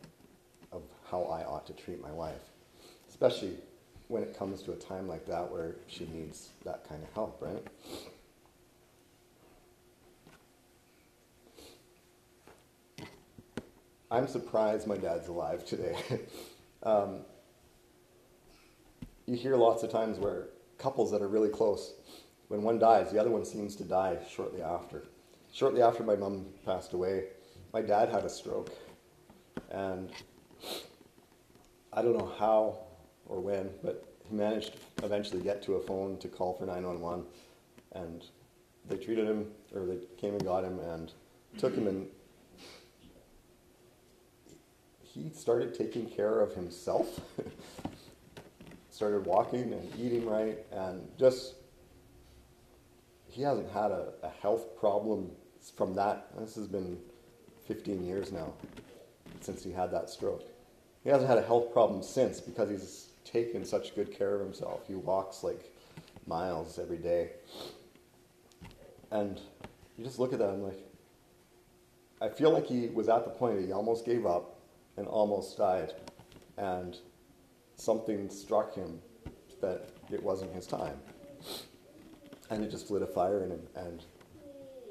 how 1.12 1.24
I 1.24 1.44
ought 1.44 1.68
to 1.68 1.74
treat 1.74 2.02
my 2.02 2.12
wife, 2.12 2.50
especially 3.10 3.56
when 4.08 4.24
it 4.24 4.38
comes 4.38 4.64
to 4.64 4.72
a 4.72 4.76
time 4.76 5.08
like 5.08 5.28
that 5.28 5.52
where 5.52 5.76
she 5.88 6.08
needs 6.08 6.50
that 6.64 6.88
kind 6.88 7.04
of 7.04 7.14
help, 7.14 7.42
right? 7.42 7.68
I'm 14.10 14.28
surprised 14.28 14.88
my 14.88 14.98
dad's 14.98 15.28
alive 15.28 15.66
today. 15.66 15.96
um, 16.84 17.20
you 19.26 19.36
hear 19.36 19.56
lots 19.56 19.84
of 19.84 19.92
times 19.92 20.18
where 20.18 20.48
couples 20.78 21.12
that 21.12 21.22
are 21.22 21.28
really 21.28 21.50
close, 21.50 21.94
when 22.50 22.64
one 22.64 22.80
dies, 22.80 23.12
the 23.12 23.20
other 23.20 23.30
one 23.30 23.46
seems 23.46 23.76
to 23.78 23.84
die 23.84 24.18
shortly 24.30 24.62
after. 24.62 25.04
Shortly 25.54 25.82
after 25.82 26.04
my 26.04 26.16
mom 26.16 26.48
passed 26.66 26.94
away, 26.94 27.26
my 27.74 27.82
dad 27.82 28.10
had 28.10 28.26
a 28.26 28.30
stroke. 28.30 28.72
And 29.70 30.10
I 31.94 32.02
don't 32.02 32.18
know 32.18 32.34
how 32.40 32.80
or 33.26 33.40
when, 33.40 33.70
but 33.84 34.06
he 34.28 34.36
managed 34.36 34.74
to 34.98 35.06
eventually 35.06 35.42
get 35.42 35.62
to 35.64 35.76
a 35.76 35.82
phone 35.82 36.18
to 36.20 36.28
call 36.28 36.54
for 36.54 36.66
911. 36.66 37.26
And 37.94 38.26
they 38.88 38.98
treated 38.98 39.28
him, 39.28 39.48
or 39.74 39.86
they 39.86 40.00
came 40.18 40.34
and 40.34 40.44
got 40.44 40.64
him 40.64 40.80
and 40.80 41.12
took 41.58 41.76
him 41.76 41.88
and 41.88 42.08
he 45.04 45.30
started 45.34 45.74
taking 45.74 46.10
care 46.10 46.40
of 46.40 46.56
himself. 46.56 47.20
started 48.90 49.26
walking 49.26 49.74
and 49.74 50.00
eating 50.00 50.26
right 50.26 50.60
and 50.72 51.08
just 51.18 51.56
he 53.28 53.42
hasn't 53.42 53.72
had 53.72 53.90
a, 53.90 54.14
a, 54.22 54.30
health 54.30 54.78
problem 54.78 55.32
from 55.76 55.96
that. 55.96 56.28
This 56.38 56.56
has 56.56 56.68
been 56.68 57.00
15 57.68 58.06
years 58.06 58.32
now 58.32 58.54
since 59.40 59.64
he 59.64 59.72
had 59.72 59.90
that 59.92 60.10
stroke. 60.10 60.51
He 61.04 61.10
hasn't 61.10 61.30
had 61.30 61.38
a 61.38 61.42
health 61.42 61.74
problem 61.74 62.04
since 62.04 62.40
because 62.40 62.70
he's 62.70 63.10
taken 63.26 63.66
such 63.66 63.96
good 63.96 64.12
care 64.12 64.36
of 64.36 64.42
himself. 64.42 64.88
He 64.88 64.96
walks 64.96 65.44
like 65.44 65.74
miles 66.28 66.78
every 66.80 66.98
day. 66.98 67.32
And 69.12 69.40
you 69.98 70.04
just 70.04 70.20
look 70.20 70.34
at 70.34 70.40
that 70.40 70.50
and 70.50 70.64
like, 70.64 70.80
I 72.22 72.30
feel 72.30 72.52
like 72.52 72.68
he 72.68 72.88
was 72.88 73.10
at 73.10 73.26
the 73.26 73.32
point 73.32 73.58
that 73.58 73.66
he 73.66 73.72
almost 73.72 74.06
gave 74.06 74.26
up 74.26 74.60
and 74.98 75.08
almost 75.08 75.58
died. 75.58 75.94
And 76.58 76.98
something 77.76 78.30
struck 78.30 78.76
him 78.76 79.02
that 79.60 79.90
it 80.12 80.22
wasn't 80.22 80.54
his 80.54 80.68
time. 80.68 81.00
And 82.50 82.64
it 82.64 82.70
just 82.70 82.92
lit 82.92 83.02
a 83.02 83.08
fire 83.08 83.44
in 83.44 83.52
him, 83.52 83.62
and 83.76 84.04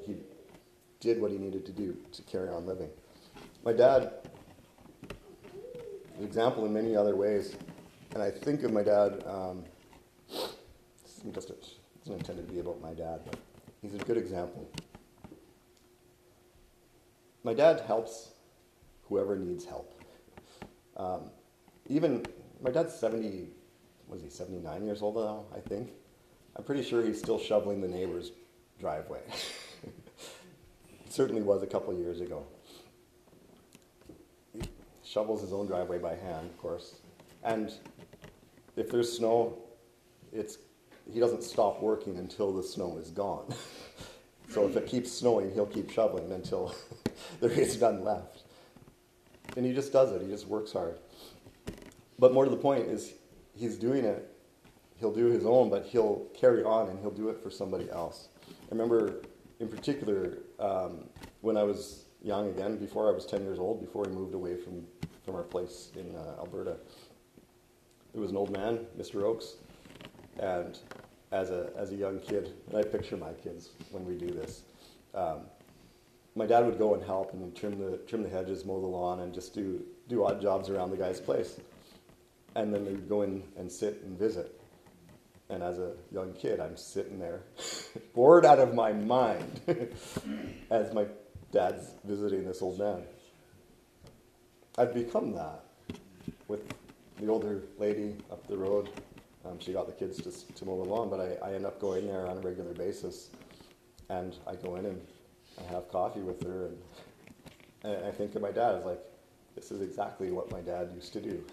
he 0.03 0.15
did 0.99 1.21
what 1.21 1.31
he 1.31 1.37
needed 1.37 1.65
to 1.67 1.71
do 1.71 1.95
to 2.11 2.21
carry 2.23 2.49
on 2.49 2.65
living. 2.65 2.89
My 3.63 3.71
dad, 3.71 4.13
an 6.21 6.27
example 6.27 6.65
in 6.65 6.73
many 6.73 6.95
other 6.95 7.15
ways, 7.15 7.55
and 8.13 8.21
I 8.21 8.29
think 8.29 8.61
of 8.61 8.71
my 8.71 8.83
dad. 8.83 9.23
Um, 9.25 9.63
just 11.33 11.49
a, 11.49 11.53
it's 11.53 12.07
not 12.07 12.19
intended 12.19 12.47
to 12.47 12.53
be 12.53 12.59
about 12.59 12.79
my 12.79 12.93
dad, 12.93 13.21
but 13.25 13.39
he's 13.81 13.95
a 13.95 13.97
good 13.97 14.17
example. 14.17 14.69
My 17.43 17.55
dad 17.55 17.81
helps 17.87 18.33
whoever 19.07 19.35
needs 19.35 19.65
help. 19.65 19.99
Um, 20.95 21.31
even 21.87 22.23
my 22.61 22.69
dad's 22.69 22.93
70, 22.93 23.49
was 24.07 24.21
he 24.21 24.29
79 24.29 24.85
years 24.85 25.01
old 25.01 25.15
now, 25.15 25.45
I 25.55 25.59
think? 25.59 25.89
I'm 26.55 26.63
pretty 26.63 26.83
sure 26.83 27.03
he's 27.03 27.17
still 27.17 27.39
shoveling 27.39 27.81
the 27.81 27.87
neighbor's 27.87 28.31
driveway. 28.79 29.21
certainly 31.09 31.41
was 31.41 31.63
a 31.63 31.67
couple 31.67 31.93
years 31.95 32.21
ago. 32.21 32.45
Shovels 35.11 35.41
his 35.41 35.51
own 35.51 35.67
driveway 35.67 35.97
by 35.97 36.15
hand, 36.15 36.49
of 36.49 36.57
course. 36.57 36.95
And 37.43 37.73
if 38.77 38.89
there's 38.89 39.11
snow, 39.11 39.57
it's 40.31 40.57
he 41.11 41.19
doesn't 41.19 41.43
stop 41.43 41.81
working 41.81 42.17
until 42.17 42.53
the 42.53 42.63
snow 42.63 42.97
is 42.97 43.09
gone. 43.09 43.53
so 44.49 44.65
if 44.65 44.77
it 44.77 44.87
keeps 44.87 45.11
snowing, 45.11 45.51
he'll 45.53 45.65
keep 45.65 45.89
shoveling 45.91 46.31
until 46.31 46.73
there 47.41 47.51
is 47.51 47.81
none 47.81 48.05
left. 48.05 48.43
And 49.57 49.65
he 49.65 49.73
just 49.73 49.91
does 49.91 50.13
it. 50.13 50.21
He 50.21 50.29
just 50.29 50.47
works 50.47 50.71
hard. 50.71 50.97
But 52.17 52.33
more 52.33 52.45
to 52.45 52.51
the 52.51 52.55
point 52.55 52.85
is 52.85 53.15
he's 53.53 53.75
doing 53.75 54.05
it. 54.05 54.33
He'll 54.97 55.13
do 55.13 55.25
his 55.25 55.45
own, 55.45 55.69
but 55.69 55.85
he'll 55.87 56.27
carry 56.33 56.63
on 56.63 56.87
and 56.87 56.97
he'll 56.99 57.11
do 57.11 57.27
it 57.27 57.43
for 57.43 57.49
somebody 57.49 57.89
else. 57.89 58.29
I 58.47 58.71
remember, 58.71 59.23
in 59.59 59.67
particular, 59.67 60.37
um, 60.57 61.09
when 61.41 61.57
I 61.57 61.63
was 61.63 62.05
young 62.23 62.49
again, 62.49 62.77
before 62.77 63.09
I 63.09 63.11
was 63.11 63.25
10 63.25 63.41
years 63.41 63.59
old, 63.59 63.81
before 63.81 64.03
we 64.03 64.11
moved 64.11 64.33
away 64.33 64.55
from, 64.55 64.85
from 65.25 65.35
our 65.35 65.43
place 65.43 65.91
in 65.95 66.15
uh, 66.15 66.35
Alberta, 66.39 66.77
there 68.13 68.21
was 68.21 68.31
an 68.31 68.37
old 68.37 68.51
man, 68.51 68.79
Mr. 68.97 69.23
Oakes, 69.23 69.55
and 70.39 70.77
as 71.31 71.49
a, 71.49 71.69
as 71.77 71.91
a 71.91 71.95
young 71.95 72.19
kid, 72.19 72.53
and 72.69 72.77
I 72.77 72.83
picture 72.83 73.17
my 73.17 73.31
kids 73.33 73.69
when 73.91 74.05
we 74.05 74.15
do 74.15 74.31
this, 74.31 74.63
um, 75.13 75.41
my 76.35 76.45
dad 76.45 76.65
would 76.65 76.77
go 76.77 76.93
and 76.93 77.03
help 77.03 77.33
and 77.33 77.55
trim 77.55 77.77
the, 77.77 77.97
trim 78.07 78.23
the 78.23 78.29
hedges, 78.29 78.65
mow 78.65 78.79
the 78.79 78.87
lawn, 78.87 79.19
and 79.19 79.33
just 79.33 79.53
do, 79.53 79.81
do 80.07 80.25
odd 80.25 80.41
jobs 80.41 80.69
around 80.69 80.91
the 80.91 80.97
guy's 80.97 81.19
place 81.19 81.59
and 82.55 82.73
then 82.73 82.85
they 82.85 82.91
would 82.91 83.09
go 83.09 83.21
in 83.21 83.43
and 83.57 83.71
sit 83.71 84.01
and 84.03 84.17
visit. 84.17 84.59
And 85.49 85.61
as 85.63 85.79
a 85.79 85.93
young 86.11 86.33
kid, 86.33 86.59
I'm 86.59 86.77
sitting 86.77 87.19
there, 87.19 87.41
bored 88.13 88.45
out 88.45 88.59
of 88.59 88.73
my 88.73 88.93
mind, 88.93 89.59
as 90.69 90.93
my 90.93 91.05
dad's 91.51 91.91
visiting 92.05 92.45
this 92.45 92.61
old 92.61 92.79
man. 92.79 93.03
I've 94.77 94.93
become 94.93 95.33
that 95.33 95.63
with 96.47 96.61
the 97.19 97.27
older 97.27 97.63
lady 97.77 98.15
up 98.31 98.47
the 98.47 98.57
road. 98.57 98.89
Um, 99.45 99.59
she 99.59 99.73
got 99.73 99.85
the 99.85 99.93
kids 99.93 100.17
to, 100.21 100.53
to 100.53 100.65
mow 100.65 100.81
the 100.81 100.89
lawn, 100.89 101.09
but 101.09 101.19
I, 101.19 101.49
I 101.49 101.53
end 101.55 101.65
up 101.65 101.79
going 101.79 102.07
there 102.07 102.27
on 102.27 102.37
a 102.37 102.41
regular 102.41 102.73
basis. 102.73 103.29
And 104.09 104.35
I 104.47 104.55
go 104.55 104.75
in 104.77 104.85
and 104.85 105.01
I 105.59 105.73
have 105.73 105.89
coffee 105.89 106.21
with 106.21 106.43
her. 106.43 106.67
And, 106.67 106.77
and 107.83 108.05
I 108.05 108.11
think 108.11 108.35
of 108.35 108.41
my 108.41 108.51
dad 108.51 108.75
as 108.75 108.85
like, 108.85 109.01
this 109.55 109.71
is 109.71 109.81
exactly 109.81 110.31
what 110.31 110.49
my 110.51 110.61
dad 110.61 110.91
used 110.95 111.11
to 111.13 111.21
do. 111.21 111.43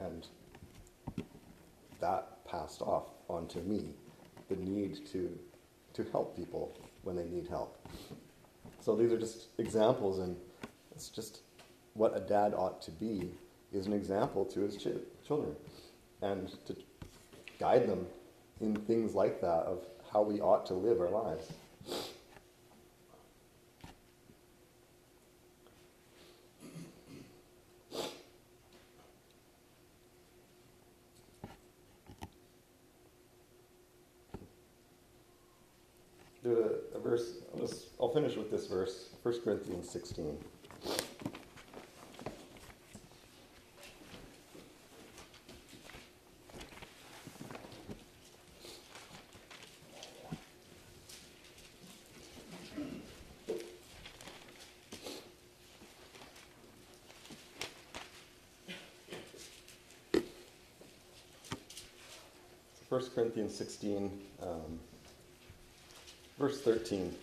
And 0.00 0.26
that 2.00 2.44
passed 2.44 2.82
off 2.82 3.04
onto 3.28 3.60
me 3.60 3.90
the 4.48 4.56
need 4.56 5.06
to, 5.12 5.38
to 5.94 6.04
help 6.10 6.36
people 6.36 6.76
when 7.02 7.14
they 7.14 7.24
need 7.24 7.46
help. 7.48 7.78
So 8.80 8.96
these 8.96 9.12
are 9.12 9.18
just 9.18 9.46
examples, 9.58 10.18
and 10.18 10.36
it's 10.90 11.08
just 11.08 11.42
what 11.94 12.16
a 12.16 12.20
dad 12.20 12.54
ought 12.54 12.80
to 12.82 12.90
be 12.90 13.30
is 13.72 13.86
an 13.86 13.92
example 13.92 14.44
to 14.44 14.60
his 14.60 14.76
ch- 14.76 15.26
children 15.26 15.54
and 16.20 16.52
to 16.66 16.76
guide 17.58 17.86
them 17.88 18.06
in 18.60 18.76
things 18.76 19.14
like 19.14 19.40
that 19.40 19.64
of 19.64 19.84
how 20.12 20.22
we 20.22 20.40
ought 20.40 20.66
to 20.66 20.74
live 20.74 21.00
our 21.00 21.10
lives. 21.10 21.52
do 36.42 36.80
a, 36.94 36.96
a 36.96 37.00
verse. 37.00 37.38
I'll, 37.54 37.60
just, 37.60 37.86
I'll 38.00 38.12
finish 38.12 38.36
with 38.36 38.50
this 38.50 38.66
verse, 38.66 39.10
1 39.22 39.40
Corinthians 39.42 39.88
16. 39.90 40.38
First 62.92 63.01
Corinthians 63.14 63.54
16, 63.54 64.10
um, 64.42 64.78
Verse 66.38 66.60
13. 66.62 67.14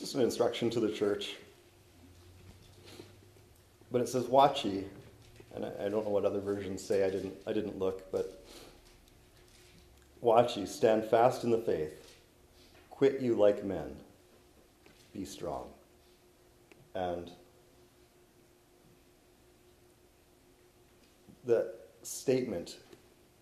This 0.00 0.08
is 0.08 0.14
an 0.14 0.22
instruction 0.22 0.70
to 0.70 0.80
the 0.80 0.90
church. 0.90 1.36
But 3.92 4.00
it 4.00 4.08
says, 4.08 4.26
Watch 4.26 4.64
ye. 4.64 4.84
And 5.54 5.64
I, 5.64 5.86
I 5.86 5.88
don't 5.88 6.04
know 6.04 6.10
what 6.10 6.24
other 6.24 6.40
versions 6.40 6.82
say, 6.82 7.04
I 7.04 7.10
didn't, 7.10 7.34
I 7.46 7.52
didn't 7.52 7.78
look, 7.78 8.10
but 8.10 8.44
watch 10.20 10.56
ye, 10.56 10.66
stand 10.66 11.04
fast 11.04 11.44
in 11.44 11.50
the 11.50 11.58
faith, 11.58 12.16
quit 12.90 13.20
you 13.20 13.34
like 13.34 13.64
men, 13.64 13.96
be 15.12 15.24
strong. 15.24 15.68
And 16.94 17.30
the 21.44 21.77
statement, 22.08 22.76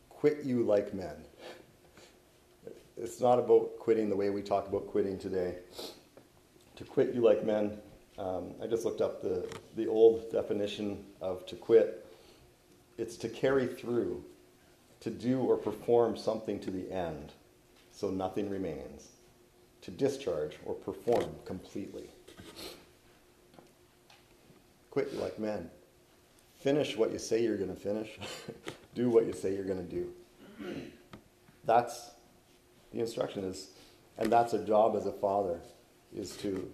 quit 0.09 0.45
you 0.45 0.62
like 0.62 0.93
men 0.95 1.25
it's 2.97 3.21
not 3.21 3.39
about 3.39 3.79
quitting 3.79 4.09
the 4.09 4.17
way 4.17 4.31
we 4.31 4.43
talk 4.43 4.69
about 4.69 4.87
quitting 4.87 5.19
today. 5.19 5.57
To 6.77 6.85
quit 6.85 7.14
you 7.14 7.21
like 7.21 7.45
men, 7.45 7.79
um, 8.19 8.55
I 8.62 8.67
just 8.67 8.85
looked 8.85 9.01
up 9.01 9.23
the, 9.23 9.47
the 9.77 9.87
old 9.87 10.31
definition 10.33 11.05
of 11.21 11.45
to 11.47 11.57
quit. 11.57 12.07
It's 12.97 13.17
to 13.19 13.29
carry 13.29 13.67
through, 13.67 14.25
to 15.01 15.11
do 15.11 15.41
or 15.41 15.57
perform 15.57 16.17
something 16.17 16.59
to 16.61 16.71
the 16.71 16.91
end, 16.91 17.33
so 17.93 18.11
nothing 18.11 18.49
remains. 18.49 19.09
To 19.83 19.91
discharge 19.91 20.57
or 20.64 20.75
perform 20.75 21.27
completely. 21.45 22.09
Quit 24.91 25.12
you 25.12 25.19
like 25.19 25.39
men. 25.39 25.71
Finish 26.67 26.97
what 26.97 27.12
you 27.12 27.19
say 27.21 27.45
you're 27.45 27.57
going 27.57 27.73
to 27.73 27.81
finish. 27.81 28.19
do 28.97 29.09
what 29.09 29.25
you 29.25 29.33
say 29.33 29.55
you're 29.55 29.64
going 29.64 29.87
to 29.87 29.95
do. 29.95 30.11
That's 31.64 32.11
the 32.93 32.99
instruction 32.99 33.45
is, 33.45 33.71
and 34.19 34.33
that's 34.33 34.53
a 34.53 34.59
job 34.64 34.97
as 34.97 35.07
a 35.07 35.12
father, 35.12 35.61
is 36.12 36.37
to, 36.39 36.69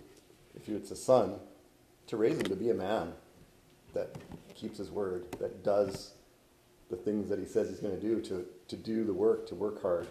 if 0.56 0.66
it's 0.66 0.92
a 0.92 0.96
son, 0.96 1.34
to 2.06 2.16
raise 2.16 2.38
him 2.38 2.44
to 2.44 2.56
be 2.56 2.70
a 2.70 2.74
man 2.74 3.12
that 3.92 4.16
keeps 4.54 4.78
his 4.78 4.90
word, 4.90 5.26
that 5.40 5.62
does 5.62 6.14
the 6.88 6.96
things 6.96 7.28
that 7.28 7.38
he 7.38 7.44
says 7.44 7.68
he's 7.68 7.80
going 7.80 7.94
to 7.94 8.00
do, 8.00 8.22
to, 8.22 8.46
to 8.68 8.76
do 8.76 9.04
the 9.04 9.12
work, 9.12 9.46
to 9.48 9.54
work 9.54 9.82
hard, 9.82 10.06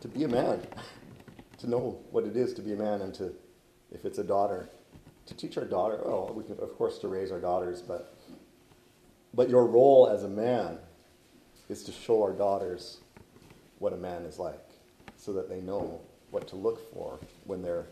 to 0.00 0.06
be 0.06 0.22
a 0.22 0.28
man, 0.28 0.64
to 1.58 1.68
know 1.68 1.98
what 2.12 2.24
it 2.24 2.36
is 2.36 2.54
to 2.54 2.62
be 2.62 2.72
a 2.72 2.76
man, 2.76 3.00
and 3.00 3.12
to, 3.14 3.32
if 3.90 4.04
it's 4.04 4.18
a 4.18 4.24
daughter, 4.24 4.68
to 5.26 5.34
teach 5.34 5.58
our 5.58 5.64
daughter, 5.64 6.00
oh, 6.04 6.32
we 6.32 6.44
can, 6.44 6.52
of 6.60 6.78
course, 6.78 6.98
to 6.98 7.08
raise 7.08 7.32
our 7.32 7.40
daughters, 7.40 7.82
but, 7.82 8.14
but 9.34 9.48
your 9.48 9.66
role 9.66 10.08
as 10.08 10.24
a 10.24 10.28
man 10.28 10.78
is 11.68 11.82
to 11.84 11.92
show 11.92 12.22
our 12.22 12.32
daughters 12.32 12.98
what 13.78 13.92
a 13.92 13.96
man 13.96 14.22
is 14.22 14.38
like 14.38 14.68
so 15.16 15.32
that 15.32 15.48
they 15.48 15.60
know 15.60 16.00
what 16.30 16.46
to 16.48 16.56
look 16.56 16.92
for 16.92 17.18
when 17.44 17.62
they're 17.62 17.86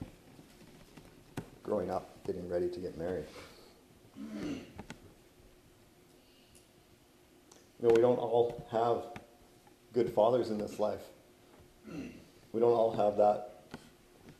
growing 1.62 1.90
up, 1.90 2.24
getting 2.26 2.48
ready 2.48 2.68
to 2.68 2.80
get 2.80 2.98
married. 2.98 3.26
You 7.78 7.88
know, 7.88 7.90
we 7.94 8.00
don't 8.00 8.18
all 8.18 8.66
have 8.70 9.22
good 9.92 10.12
fathers 10.12 10.50
in 10.50 10.58
this 10.58 10.78
life. 10.78 11.02
We 12.52 12.60
don't 12.60 12.72
all 12.72 12.92
have 12.92 13.16
that 13.16 13.62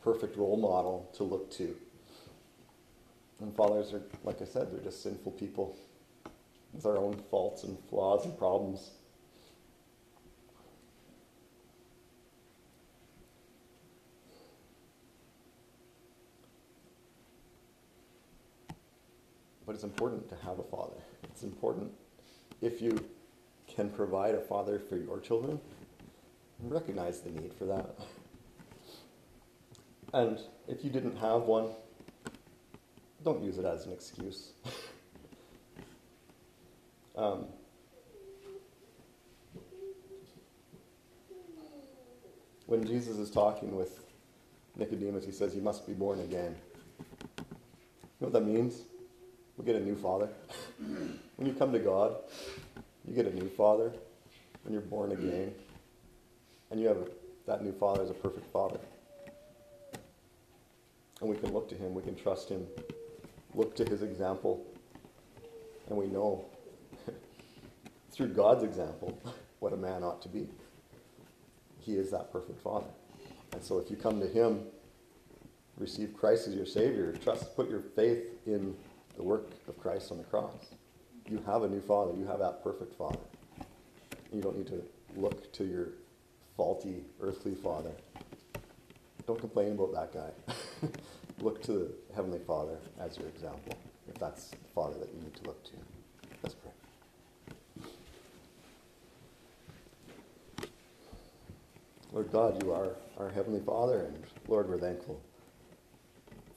perfect 0.03 0.37
role 0.37 0.57
model 0.57 1.09
to 1.15 1.23
look 1.23 1.49
to. 1.51 1.75
And 3.39 3.55
fathers 3.55 3.93
are, 3.93 4.01
like 4.23 4.41
I 4.41 4.45
said, 4.45 4.71
they're 4.71 4.83
just 4.83 5.01
sinful 5.01 5.31
people 5.31 5.75
with 6.73 6.85
our 6.85 6.97
own 6.97 7.21
faults 7.29 7.63
and 7.63 7.77
flaws 7.89 8.25
and 8.25 8.37
problems. 8.37 8.91
But 19.65 19.75
it's 19.75 19.83
important 19.83 20.27
to 20.29 20.35
have 20.45 20.59
a 20.59 20.63
father. 20.63 20.97
It's 21.23 21.43
important 21.43 21.91
if 22.61 22.81
you 22.81 23.03
can 23.67 23.89
provide 23.89 24.35
a 24.35 24.41
father 24.41 24.79
for 24.79 24.97
your 24.97 25.19
children, 25.19 25.59
recognize 26.61 27.21
the 27.21 27.29
need 27.29 27.53
for 27.53 27.65
that. 27.65 27.95
And 30.13 30.39
if 30.67 30.83
you 30.83 30.89
didn't 30.89 31.17
have 31.17 31.43
one, 31.43 31.69
don't 33.23 33.41
use 33.41 33.57
it 33.57 33.65
as 33.65 33.85
an 33.85 33.93
excuse. 33.93 34.51
um, 37.21 37.45
when 42.65 42.83
Jesus 42.85 43.17
is 43.17 43.29
talking 43.29 43.75
with 43.75 44.03
Nicodemus, 44.75 45.25
he 45.25 45.31
says, 45.31 45.55
You 45.55 45.61
must 45.61 45.85
be 45.85 45.93
born 45.93 46.19
again. 46.21 46.55
You 47.37 48.27
know 48.27 48.27
what 48.27 48.33
that 48.33 48.45
means? 48.45 48.81
We 49.57 49.65
get 49.65 49.75
a 49.75 49.83
new 49.83 49.95
father. 49.95 50.29
when 50.79 51.47
you 51.47 51.53
come 51.53 51.71
to 51.71 51.79
God, 51.79 52.15
you 53.07 53.13
get 53.13 53.27
a 53.27 53.35
new 53.35 53.49
father 53.49 53.91
when 54.63 54.73
you're 54.73 54.81
born 54.81 55.11
again. 55.11 55.53
And 56.71 56.79
you 56.79 56.87
have 56.87 56.97
a, 56.97 57.05
that 57.45 57.63
new 57.63 57.73
father 57.73 58.01
is 58.01 58.09
a 58.09 58.15
perfect 58.15 58.51
father. 58.51 58.79
And 61.19 61.29
we 61.29 61.35
can 61.35 61.53
look 61.53 61.69
to 61.69 61.75
him, 61.75 61.93
we 61.93 62.01
can 62.01 62.15
trust 62.15 62.49
him, 62.49 62.65
look 63.53 63.75
to 63.75 63.85
his 63.85 64.01
example, 64.01 64.65
and 65.87 65.95
we 65.95 66.07
know 66.07 66.45
through 68.11 68.29
God's 68.29 68.63
example 68.63 69.17
what 69.59 69.73
a 69.73 69.77
man 69.77 70.03
ought 70.03 70.21
to 70.23 70.29
be. 70.29 70.47
He 71.79 71.93
is 71.93 72.11
that 72.11 72.31
perfect 72.31 72.59
father. 72.61 72.87
And 73.53 73.63
so 73.63 73.77
if 73.79 73.89
you 73.89 73.97
come 73.97 74.19
to 74.19 74.27
him, 74.27 74.63
receive 75.77 76.13
Christ 76.13 76.47
as 76.47 76.55
your 76.55 76.65
Savior, 76.65 77.13
trust, 77.23 77.55
put 77.55 77.69
your 77.69 77.81
faith 77.81 78.23
in 78.45 78.75
the 79.15 79.23
work 79.23 79.49
of 79.67 79.79
Christ 79.79 80.11
on 80.11 80.17
the 80.17 80.23
cross. 80.23 80.53
You 81.29 81.41
have 81.45 81.63
a 81.63 81.67
new 81.67 81.81
father. 81.81 82.13
You 82.17 82.25
have 82.25 82.39
that 82.39 82.63
perfect 82.63 82.95
father. 82.97 83.19
You 84.33 84.41
don't 84.41 84.57
need 84.57 84.67
to 84.67 84.83
look 85.15 85.51
to 85.53 85.65
your 85.65 85.89
faulty 86.55 87.03
earthly 87.21 87.55
father. 87.55 87.91
Don't 89.27 89.39
complain 89.39 89.73
about 89.73 89.93
that 89.93 90.13
guy. 90.13 90.87
look 91.41 91.61
to 91.63 91.71
the 91.71 91.91
Heavenly 92.15 92.39
Father 92.39 92.77
as 92.99 93.17
your 93.17 93.27
example, 93.27 93.73
if 94.07 94.15
that's 94.15 94.49
the 94.49 94.57
Father 94.73 94.97
that 94.99 95.09
you 95.13 95.21
need 95.21 95.35
to 95.35 95.43
look 95.43 95.63
to. 95.65 95.71
Let's 96.43 96.55
pray. 96.55 96.71
Lord 102.13 102.29
God, 102.29 102.61
you 102.61 102.73
are 102.73 102.97
our 103.17 103.29
Heavenly 103.29 103.61
Father, 103.61 104.01
and 104.01 104.21
Lord, 104.49 104.67
we're 104.67 104.77
thankful 104.77 105.21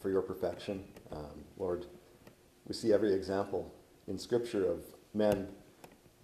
for 0.03 0.11
your 0.11 0.21
perfection. 0.21 0.83
Um, 1.13 1.45
Lord, 1.59 1.87
we 2.67 2.75
see 2.75 2.93
every 2.93 3.15
example 3.15 3.73
in 4.09 4.19
Scripture 4.19 4.69
of 4.69 4.81
men 5.15 5.47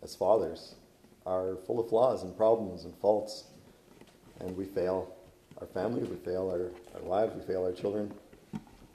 as 0.02 0.16
fathers 0.16 0.74
are 1.26 1.58
full 1.64 1.78
of 1.78 1.88
flaws 1.88 2.24
and 2.24 2.36
problems 2.36 2.84
and 2.84 2.96
faults, 2.96 3.44
and 4.40 4.56
we 4.56 4.64
fail 4.64 5.14
our 5.60 5.68
families, 5.68 6.08
we 6.08 6.16
fail 6.16 6.50
our, 6.50 6.72
our 7.00 7.06
wives, 7.08 7.32
we 7.36 7.42
fail 7.42 7.64
our 7.64 7.72
children 7.72 8.12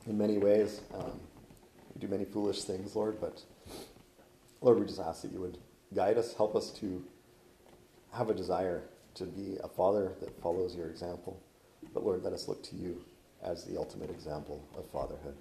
in 0.06 0.18
many 0.18 0.38
ways. 0.38 0.82
Um, 0.94 1.18
we 1.94 2.02
do 2.02 2.10
many 2.10 2.26
foolish 2.26 2.66
things, 2.66 2.94
Lord, 2.94 3.22
but 3.22 3.42
Lord, 4.60 4.82
we 4.82 4.86
just 4.86 5.00
ask 5.00 5.22
that 5.22 5.32
you 5.32 5.40
would 5.40 5.60
guide 5.96 6.18
us, 6.18 6.34
help 6.34 6.58
us 6.58 6.72
to 6.72 7.02
have 8.12 8.30
a 8.30 8.34
desire 8.34 8.84
to 9.16 9.26
be 9.26 9.58
a 9.64 9.68
father 9.68 10.14
that 10.22 10.42
follows 10.42 10.76
your 10.76 10.90
example. 10.90 11.42
But 11.94 12.04
Lord, 12.06 12.24
let 12.24 12.34
us 12.34 12.48
look 12.48 12.64
to 12.64 12.76
you 12.76 13.04
as 13.44 13.64
the 13.64 13.78
ultimate 13.78 14.10
example 14.10 14.64
of 14.78 14.90
fatherhood. 14.90 15.36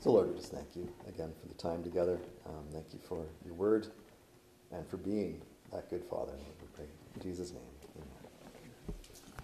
So, 0.00 0.12
Lord, 0.12 0.28
we 0.28 0.36
just 0.36 0.52
thank 0.52 0.74
you 0.74 0.88
again 1.08 1.32
for 1.40 1.48
the 1.48 1.54
time 1.54 1.82
together. 1.82 2.18
Um, 2.46 2.64
thank 2.72 2.92
you 2.92 2.98
for 3.08 3.24
your 3.44 3.54
word 3.54 3.86
and 4.72 4.86
for 4.86 4.96
being 4.96 5.40
that 5.72 5.88
good 5.88 6.04
father. 6.04 6.32
We 6.60 6.66
pray 6.74 6.86
in 7.14 7.22
Jesus' 7.22 7.52
name. 7.52 7.73